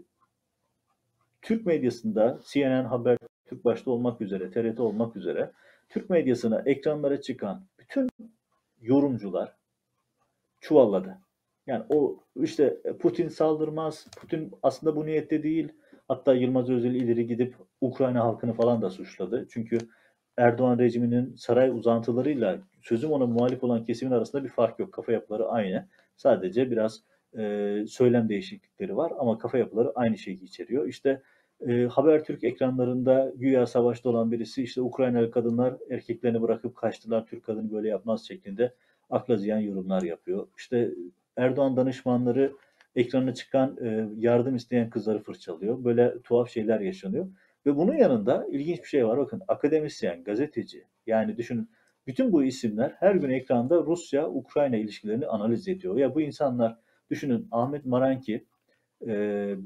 Türk 1.42 1.66
medyasında 1.66 2.40
CNN 2.46 2.86
Haber 2.86 3.18
Türk 3.46 3.66
başta 3.66 3.92
olmak 3.92 4.22
üzere, 4.22 4.52
TRT 4.52 4.80
olmak 4.80 5.16
üzere 5.16 5.52
Türk 5.90 6.10
medyasına 6.10 6.64
ekranlara 6.66 7.22
çıkan 7.22 7.66
bütün 7.80 8.10
yorumcular 8.82 9.56
çuvalladı. 10.62 11.18
Yani 11.68 11.84
o 11.90 12.24
işte 12.36 12.82
Putin 13.00 13.28
saldırmaz, 13.28 14.08
Putin 14.18 14.52
aslında 14.64 14.96
bu 14.96 15.06
niyette 15.06 15.44
değil. 15.44 15.74
Hatta 16.08 16.34
Yılmaz 16.34 16.70
Özel 16.70 16.96
ileri 16.96 17.28
gidip 17.28 17.56
Ukrayna 17.82 18.24
halkını 18.24 18.54
falan 18.54 18.82
da 18.82 18.90
suçladı. 18.90 19.48
Çünkü 19.50 19.78
Erdoğan 20.38 20.80
rejiminin 20.80 21.36
saray 21.36 21.70
uzantılarıyla 21.70 22.60
sözüm 22.82 23.12
ona 23.12 23.26
muhalif 23.26 23.64
olan 23.64 23.84
kesimin 23.84 24.12
arasında 24.12 24.44
bir 24.44 24.50
fark 24.50 24.80
yok. 24.80 24.94
Kafa 24.94 25.12
yapıları 25.12 25.48
aynı. 25.48 25.88
Sadece 26.16 26.72
biraz 26.72 27.04
e, 27.38 27.86
söylem 27.88 28.30
değişiklikleri 28.30 28.98
var 28.98 29.12
ama 29.20 29.38
kafa 29.38 29.58
yapıları 29.58 29.92
aynı 29.96 30.18
şeyi 30.18 30.44
içeriyor. 30.44 30.88
İşte 30.88 31.22
e, 31.68 31.86
Habertürk 31.86 32.44
ekranlarında 32.44 33.32
güya 33.36 33.66
savaşta 33.68 34.10
olan 34.10 34.32
birisi 34.32 34.64
işte 34.64 34.82
Ukraynalı 34.82 35.32
kadınlar 35.32 35.76
erkeklerini 35.90 36.42
bırakıp 36.42 36.76
kaçtılar 36.76 37.26
Türk 37.26 37.44
kadını 37.44 37.72
böyle 37.72 37.88
yapmaz 37.88 38.28
şeklinde 38.28 38.74
akla 39.10 39.38
ziyan 39.38 39.60
yorumlar 39.60 40.02
yapıyor. 40.02 40.48
İşte 40.58 40.92
Erdoğan 41.38 41.78
danışmanları 41.78 42.52
ekrana 42.96 43.34
çıkan 43.34 43.78
e, 43.82 44.10
yardım 44.18 44.56
isteyen 44.56 44.90
kızları 44.90 45.20
fırçalıyor. 45.20 45.84
Böyle 45.84 46.22
tuhaf 46.22 46.50
şeyler 46.50 46.80
yaşanıyor. 46.80 47.28
Ve 47.66 47.76
bunun 47.76 47.96
yanında 47.96 48.48
ilginç 48.52 48.80
bir 48.84 48.88
şey 48.88 49.08
var. 49.08 49.18
Bakın 49.18 49.42
akademisyen, 49.48 50.24
gazeteci 50.24 50.84
yani 51.08 51.38
düşünün 51.38 51.70
bütün 52.08 52.32
bu 52.32 52.44
isimler 52.44 52.96
her 53.00 53.16
gün 53.16 53.30
ekranda 53.30 53.78
Rusya-Ukrayna 53.78 54.76
ilişkilerini 54.76 55.28
analiz 55.28 55.68
ediyor. 55.68 55.98
Ya 55.98 56.16
bu 56.16 56.22
insanlar 56.22 56.78
düşünün 57.10 57.48
Ahmet 57.52 57.86
Maranki 57.86 58.46
e, 59.08 59.08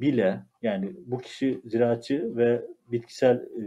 bile 0.02 0.44
yani 0.62 0.96
bu 1.06 1.18
kişi 1.18 1.62
ziraatçı 1.66 2.38
ve 2.38 2.66
bitkisel 2.88 3.36
e, 3.36 3.62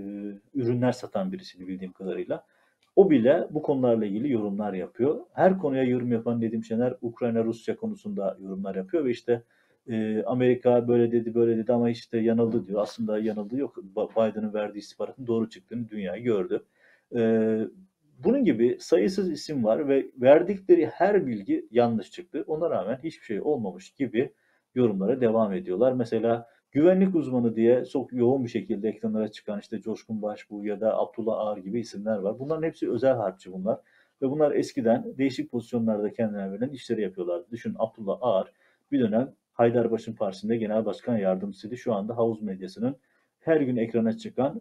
ürünler 0.55 0.93
satan 0.93 1.33
birisini 1.33 1.69
bildiğim 1.69 1.93
kadarıyla. 1.93 2.45
O 2.97 3.11
bile 3.11 3.47
bu 3.51 3.63
konularla 3.63 4.07
ilgili 4.07 4.33
yorumlar 4.33 4.73
yapıyor. 4.73 5.21
Her 5.33 5.59
konuya 5.59 5.83
yorum 5.83 6.13
yapan 6.13 6.41
Nedim 6.41 6.65
Şener 6.65 6.95
Ukrayna-Rusya 7.03 7.77
konusunda 7.77 8.37
yorumlar 8.41 8.75
yapıyor 8.75 9.05
ve 9.05 9.11
işte 9.11 9.43
e, 9.89 10.23
Amerika 10.27 10.89
böyle 10.89 11.13
dedi 11.13 11.35
böyle 11.35 11.57
dedi 11.57 11.73
ama 11.73 11.91
işte 11.91 12.19
yanıldı 12.19 12.67
diyor. 12.67 12.83
Aslında 12.83 13.19
yanıldı 13.19 13.57
yok. 13.57 13.77
Biden'ın 13.77 14.55
verdiği 14.55 14.79
istihbaratın 14.79 15.27
doğru 15.27 15.49
çıktığını 15.49 15.89
dünyayı 15.91 16.23
gördü. 16.23 16.65
E, 17.17 17.21
bunun 18.25 18.45
gibi 18.45 18.77
sayısız 18.81 19.31
isim 19.31 19.65
var 19.65 19.89
ve 19.89 20.07
verdikleri 20.17 20.87
her 20.87 21.27
bilgi 21.27 21.67
yanlış 21.71 22.11
çıktı. 22.11 22.45
Ona 22.47 22.71
rağmen 22.71 22.99
hiçbir 23.05 23.25
şey 23.25 23.41
olmamış 23.41 23.91
gibi 23.91 24.33
yorumlara 24.75 25.21
devam 25.21 25.53
ediyorlar. 25.53 25.93
Mesela 25.93 26.47
güvenlik 26.73 27.15
uzmanı 27.15 27.57
diye 27.57 27.85
çok 27.85 28.13
yoğun 28.13 28.45
bir 28.45 28.49
şekilde 28.51 28.89
ekranlara 28.89 29.29
çıkan 29.29 29.61
işte 29.61 29.81
Coşkun 29.81 30.23
Başbuğ 30.23 30.67
ya 30.67 30.81
da 30.81 30.99
Abdullah 30.99 31.39
Ağar 31.39 31.57
gibi 31.57 31.81
isimler 31.81 32.17
var. 32.17 32.39
Bunların 32.39 32.63
hepsi 32.63 32.91
özel 32.91 33.17
harpçı 33.17 33.53
bunlar. 33.53 33.81
Ve 34.23 34.31
bunlar 34.31 34.53
eskiden 34.53 35.19
değişik 35.19 35.51
pozisyonlarda 35.51 36.13
kendilerine 36.13 36.53
verilen 36.53 36.69
işleri 36.69 37.03
yapıyorlardı. 37.03 37.47
Düşün 37.51 37.75
Abdullah 37.79 38.19
Ağar 38.21 38.53
bir 38.93 39.01
dönem 39.01 39.33
Haydarpaşa'nın 39.53 40.17
Partisi'nde 40.17 40.57
genel 40.57 40.85
başkan 40.85 41.17
yardımcısıydı. 41.17 41.77
Şu 41.77 41.95
anda 41.95 42.17
havuz 42.17 42.43
medyasının 42.43 42.97
her 43.41 43.61
gün 43.61 43.77
ekrana 43.77 44.17
çıkan 44.17 44.61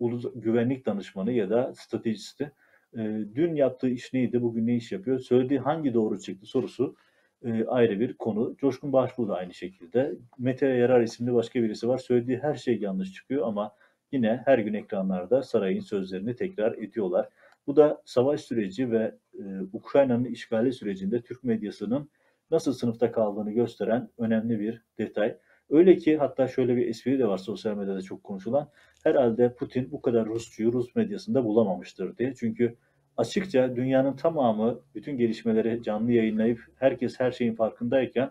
ulus 0.00 0.24
güvenlik 0.34 0.86
danışmanı 0.86 1.32
ya 1.32 1.50
da 1.50 1.74
stratejisti. 1.74 2.52
E, 2.96 2.98
dün 3.34 3.54
yaptığı 3.54 3.88
iş 3.88 4.12
neydi, 4.12 4.42
bugün 4.42 4.66
ne 4.66 4.76
iş 4.76 4.92
yapıyor, 4.92 5.18
söylediği 5.18 5.60
hangi 5.60 5.94
doğru 5.94 6.18
çıktı 6.18 6.46
sorusu 6.46 6.96
e, 7.44 7.64
ayrı 7.64 8.00
bir 8.00 8.14
konu. 8.14 8.56
Coşkun 8.56 8.92
Başbuğ 8.92 9.28
da 9.28 9.36
aynı 9.36 9.54
şekilde. 9.54 10.14
Mete 10.38 10.66
Yarar 10.66 11.00
isimli 11.00 11.34
başka 11.34 11.62
birisi 11.62 11.88
var. 11.88 11.98
Söylediği 11.98 12.38
her 12.38 12.54
şey 12.54 12.78
yanlış 12.78 13.12
çıkıyor 13.12 13.46
ama 13.46 13.74
yine 14.12 14.42
her 14.44 14.58
gün 14.58 14.74
ekranlarda 14.74 15.42
sarayın 15.42 15.80
sözlerini 15.80 16.36
tekrar 16.36 16.72
ediyorlar. 16.72 17.28
Bu 17.66 17.76
da 17.76 18.02
savaş 18.04 18.40
süreci 18.40 18.90
ve 18.90 19.14
e, 19.38 19.42
Ukrayna'nın 19.72 20.24
işgali 20.24 20.72
sürecinde 20.72 21.22
Türk 21.22 21.44
medyasının 21.44 22.10
nasıl 22.50 22.72
sınıfta 22.72 23.12
kaldığını 23.12 23.52
gösteren 23.52 24.08
önemli 24.18 24.60
bir 24.60 24.82
detay. 24.98 25.36
Öyle 25.70 25.96
ki 25.96 26.16
hatta 26.16 26.48
şöyle 26.48 26.76
bir 26.76 26.88
espri 26.88 27.18
de 27.18 27.28
var 27.28 27.38
sosyal 27.38 27.76
medyada 27.76 28.02
çok 28.02 28.24
konuşulan. 28.24 28.68
Herhalde 29.04 29.54
Putin 29.54 29.92
bu 29.92 30.02
kadar 30.02 30.26
Rusçuyu 30.26 30.72
Rus 30.72 30.94
medyasında 30.96 31.44
bulamamıştır 31.44 32.16
diye. 32.16 32.34
Çünkü 32.34 32.76
açıkça 33.16 33.76
dünyanın 33.76 34.12
tamamı 34.12 34.80
bütün 34.94 35.18
gelişmeleri 35.18 35.82
canlı 35.82 36.12
yayınlayıp 36.12 36.60
herkes 36.78 37.20
her 37.20 37.32
şeyin 37.32 37.54
farkındayken 37.54 38.30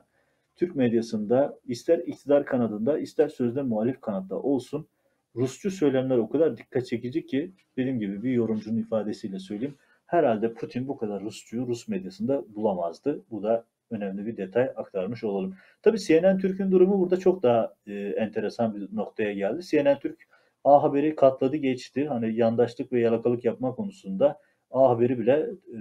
Türk 0.56 0.76
medyasında 0.76 1.58
ister 1.68 2.00
iktidar 2.00 2.46
kanadında 2.46 3.00
ister 3.00 3.30
sözde 3.30 3.62
muhalif 3.62 4.02
kanatta 4.02 4.36
olsun 4.36 4.88
Rusçu 5.36 5.72
söylemler 5.72 6.18
o 6.18 6.30
kadar 6.30 6.58
dikkat 6.58 6.86
çekici 6.88 7.26
ki 7.26 7.52
dediğim 7.78 8.00
gibi 8.00 8.24
bir 8.24 8.32
yorumcunun 8.32 8.78
ifadesiyle 8.78 9.40
söyleyeyim. 9.40 9.76
Herhalde 10.06 10.54
Putin 10.54 10.88
bu 10.88 10.98
kadar 10.98 11.24
Rusçuyu 11.24 11.68
Rus 11.68 11.88
medyasında 11.88 12.44
bulamazdı. 12.56 13.22
Bu 13.32 13.44
da 13.44 13.66
önemli 13.92 14.26
bir 14.26 14.38
detay 14.38 14.64
aktarmış 14.76 15.24
olalım. 15.24 15.56
Tabii 15.82 16.00
CNN 16.00 16.38
Türk'ün 16.38 16.72
durumu 16.72 17.00
burada 17.00 17.18
çok 17.18 17.44
daha 17.44 17.74
e, 17.88 17.94
enteresan 17.94 18.76
bir 18.76 18.96
noktaya 18.96 19.34
geldi. 19.34 19.64
CNN 19.64 20.00
Türk 20.00 20.28
A 20.64 20.84
Haber'i 20.84 21.16
katladı 21.16 21.56
geçti. 21.56 22.08
Hani 22.08 22.36
yandaşlık 22.36 22.92
ve 22.92 23.00
yalakalık 23.00 23.46
yapma 23.46 23.76
konusunda 23.76 24.40
A 24.74 24.90
Haber'i 24.90 25.20
bile 25.20 25.50
e, 25.74 25.78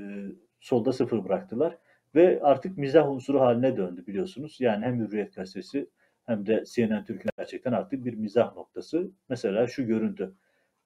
solda 0.61 0.92
sıfır 0.92 1.24
bıraktılar. 1.24 1.78
Ve 2.14 2.40
artık 2.42 2.78
mizah 2.78 3.11
unsuru 3.11 3.40
haline 3.40 3.76
döndü 3.76 4.07
biliyorsunuz. 4.07 4.57
Yani 4.61 4.85
hem 4.85 5.00
Hürriyet 5.00 5.35
Gazetesi 5.35 5.87
hem 6.26 6.46
de 6.46 6.64
CNN 6.74 7.05
Türk'ün 7.05 7.31
gerçekten 7.38 7.72
artık 7.72 8.05
bir 8.05 8.14
mizah 8.14 8.57
noktası. 8.57 9.11
Mesela 9.28 9.66
şu 9.66 9.87
görüntü. 9.87 10.35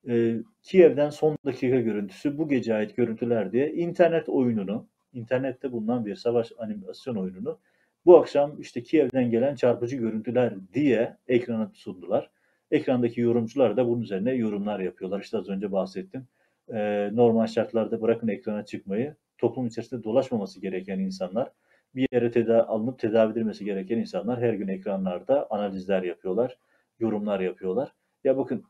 E, 0.09 0.37
Kiev'den 0.63 1.11
son 1.11 1.39
dakika 1.45 1.81
görüntüsü 1.81 2.39
bu 2.39 2.49
gece 2.49 2.75
ait 2.75 2.97
görüntüler 2.97 3.53
diye 3.53 3.73
internet 3.73 4.29
oyununu 4.29 4.89
internette 5.13 5.73
bulunan 5.73 6.07
bir 6.07 6.17
savaş 6.17 6.53
animasyon 6.59 7.17
oyununu 7.17 7.59
bu 8.07 8.19
akşam 8.19 8.61
işte 8.61 8.83
Kiev'den 8.83 9.31
gelen 9.31 9.55
çarpıcı 9.55 9.97
görüntüler 9.97 10.55
diye 10.75 11.17
ekrana 11.29 11.71
sundular. 11.75 12.31
Ekrandaki 12.71 13.21
yorumcular 13.21 13.77
da 13.77 13.89
bunun 13.89 14.03
üzerine 14.03 14.33
yorumlar 14.33 14.81
yapıyorlar. 14.81 15.21
İşte 15.21 15.39
az 15.39 15.49
önce 15.49 15.73
bahsettim. 15.73 16.27
Ee, 16.75 17.11
normal 17.13 17.47
şartlarda 17.47 18.03
bırakın 18.03 18.29
ekrana 18.29 18.65
çıkmayı, 18.65 19.17
toplum 19.39 19.67
içerisinde 19.67 20.05
dolaşmaması 20.05 20.61
gereken 20.61 20.99
insanlar, 20.99 21.53
bir 21.95 22.09
yere 22.13 22.31
teda 22.31 22.69
alınıp 22.69 22.99
tedavi 22.99 23.33
edilmesi 23.33 23.65
gereken 23.65 23.99
insanlar 23.99 24.41
her 24.41 24.55
gün 24.55 24.69
ekranlarda 24.69 25.47
analizler 25.51 26.03
yapıyorlar, 26.03 26.59
yorumlar 26.99 27.41
yapıyorlar. 27.41 27.95
Ya 28.25 28.37
bakın 28.37 28.65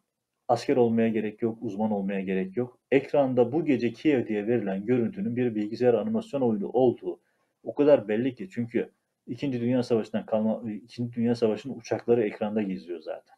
Asker 0.49 0.77
olmaya 0.77 1.09
gerek 1.09 1.43
yok, 1.43 1.59
uzman 1.61 1.91
olmaya 1.91 2.21
gerek 2.21 2.57
yok. 2.57 2.79
Ekranda 2.91 3.53
bu 3.53 3.65
gece 3.65 3.93
Kiev 3.93 4.27
diye 4.27 4.47
verilen 4.47 4.87
görüntünün 4.87 5.37
bir 5.37 5.55
bilgisayar 5.55 5.95
animasyon 5.95 6.41
oyunu 6.41 6.69
olduğu 6.69 7.21
o 7.63 7.75
kadar 7.75 8.09
belli 8.09 8.35
ki 8.35 8.49
çünkü 8.51 8.91
İkinci 9.27 9.61
Dünya 9.61 9.83
Savaşı'ndan 9.83 10.27
kalma, 10.27 10.63
İkinci 10.71 11.13
Dünya 11.13 11.35
Savaşı'nın 11.35 11.79
uçakları 11.79 12.23
ekranda 12.23 12.63
geziyor 12.63 13.01
zaten. 13.01 13.36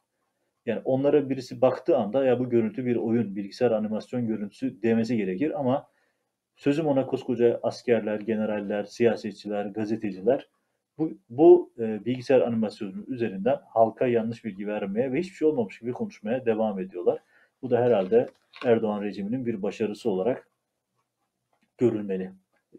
Yani 0.68 0.82
onlara 0.84 1.30
birisi 1.30 1.60
baktığı 1.60 1.96
anda 1.96 2.24
ya 2.24 2.38
bu 2.38 2.50
görüntü 2.50 2.86
bir 2.86 2.96
oyun, 2.96 3.36
bilgisayar 3.36 3.70
animasyon 3.70 4.26
görüntüsü 4.26 4.82
demesi 4.82 5.16
gerekir 5.16 5.60
ama 5.60 5.88
sözüm 6.56 6.86
ona 6.86 7.06
koskoca 7.06 7.60
askerler, 7.62 8.20
generaller, 8.20 8.84
siyasetçiler, 8.84 9.66
gazeteciler 9.66 10.48
bu, 10.98 11.10
bu 11.30 11.72
e, 11.78 12.04
bilgisayar 12.04 12.40
animasyonu 12.40 13.04
üzerinden 13.06 13.60
halka 13.68 14.06
yanlış 14.06 14.44
bilgi 14.44 14.66
vermeye 14.66 15.12
ve 15.12 15.20
hiçbir 15.20 15.34
şey 15.34 15.48
olmamış 15.48 15.78
gibi 15.78 15.92
konuşmaya 15.92 16.46
devam 16.46 16.80
ediyorlar. 16.80 17.18
Bu 17.62 17.70
da 17.70 17.80
herhalde 17.80 18.28
Erdoğan 18.64 19.02
rejiminin 19.02 19.46
bir 19.46 19.62
başarısı 19.62 20.10
olarak 20.10 20.48
görülmeli. 21.78 22.32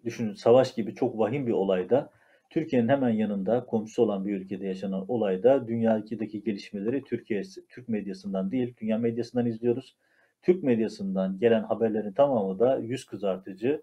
Düşünün 0.06 0.34
savaş 0.34 0.73
gibi 0.73 0.95
çok 0.95 1.19
vahim 1.19 1.47
bir 1.47 1.52
olayda 1.52 2.10
Türkiye'nin 2.50 2.88
hemen 2.88 3.10
yanında 3.10 3.66
komşusu 3.66 4.04
olan 4.04 4.26
bir 4.26 4.36
ülkede 4.36 4.68
yaşanan 4.68 5.06
olayda 5.08 5.68
dünyadaki 5.68 6.44
gelişmeleri 6.44 7.04
Türkiye 7.04 7.44
Türk 7.70 7.90
medyasından 7.90 8.52
değil 8.52 8.76
dünya 8.82 8.98
medyasından 8.98 9.46
izliyoruz. 9.46 9.96
Türk 10.42 10.64
medyasından 10.64 11.40
gelen 11.40 11.64
haberlerin 11.64 12.12
tamamı 12.12 12.60
da 12.60 12.78
yüz 12.78 13.06
kızartıcı, 13.06 13.82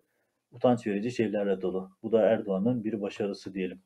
utanç 0.53 0.87
verici 0.87 1.11
şeylerle 1.11 1.61
dolu. 1.63 1.91
Bu 2.03 2.13
da 2.13 2.23
Erdoğan'ın 2.23 2.85
bir 2.85 3.01
başarısı 3.01 3.55
diyelim. 3.55 3.81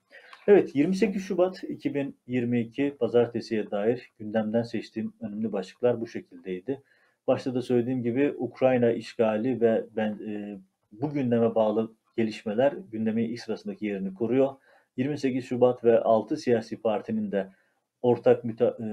Evet 0.47 0.75
28 0.75 1.25
Şubat 1.25 1.65
2022 1.65 2.97
pazartesiye 3.01 3.71
dair 3.71 4.13
gündemden 4.19 4.63
seçtiğim 4.63 5.13
önemli 5.21 5.53
başlıklar 5.53 6.01
bu 6.01 6.07
şekildeydi. 6.07 6.83
Başta 7.27 7.55
da 7.55 7.63
söylediğim 7.63 8.03
gibi 8.03 8.35
Ukrayna 8.39 8.93
işgali 8.93 9.61
ve 9.61 9.87
ben 9.97 10.19
e, 10.27 10.59
bu 10.93 11.11
gündeme 11.11 11.55
bağlı 11.55 11.95
gelişmeler 12.17 12.73
gündemin 12.93 13.25
ilk 13.25 13.41
sırasındaki 13.41 13.87
yerini 13.87 14.15
koruyor. 14.15 14.55
28 15.01 15.45
Şubat 15.45 15.85
ve 15.85 16.01
6 16.01 16.37
siyasi 16.37 16.83
partinin 16.83 17.33
de 17.33 17.49
ortak 18.03 18.45
müta, 18.45 18.77
e, 18.81 18.87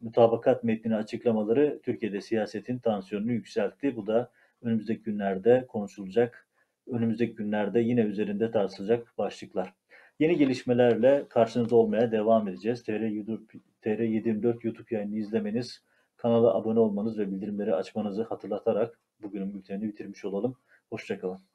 mutabakat 0.00 0.64
metnini 0.64 0.96
açıklamaları 0.96 1.80
Türkiye'de 1.82 2.20
siyasetin 2.20 2.78
tansiyonunu 2.78 3.32
yükseltti. 3.32 3.96
Bu 3.96 4.06
da 4.06 4.30
önümüzdeki 4.62 5.02
günlerde 5.02 5.66
konuşulacak, 5.68 6.48
önümüzdeki 6.86 7.34
günlerde 7.34 7.80
yine 7.80 8.00
üzerinde 8.00 8.50
tartışılacak 8.50 9.18
başlıklar. 9.18 9.74
Yeni 10.18 10.36
gelişmelerle 10.36 11.26
karşınızda 11.28 11.76
olmaya 11.76 12.12
devam 12.12 12.48
edeceğiz. 12.48 12.84
TR24 12.88 14.66
YouTube 14.66 14.94
yayını 14.94 15.16
izlemeniz, 15.16 15.82
kanala 16.16 16.54
abone 16.54 16.80
olmanız 16.80 17.18
ve 17.18 17.30
bildirimleri 17.30 17.74
açmanızı 17.74 18.22
hatırlatarak 18.22 18.98
bugünün 19.22 19.54
bültenini 19.54 19.88
bitirmiş 19.88 20.24
olalım. 20.24 20.56
Hoşçakalın. 20.90 21.49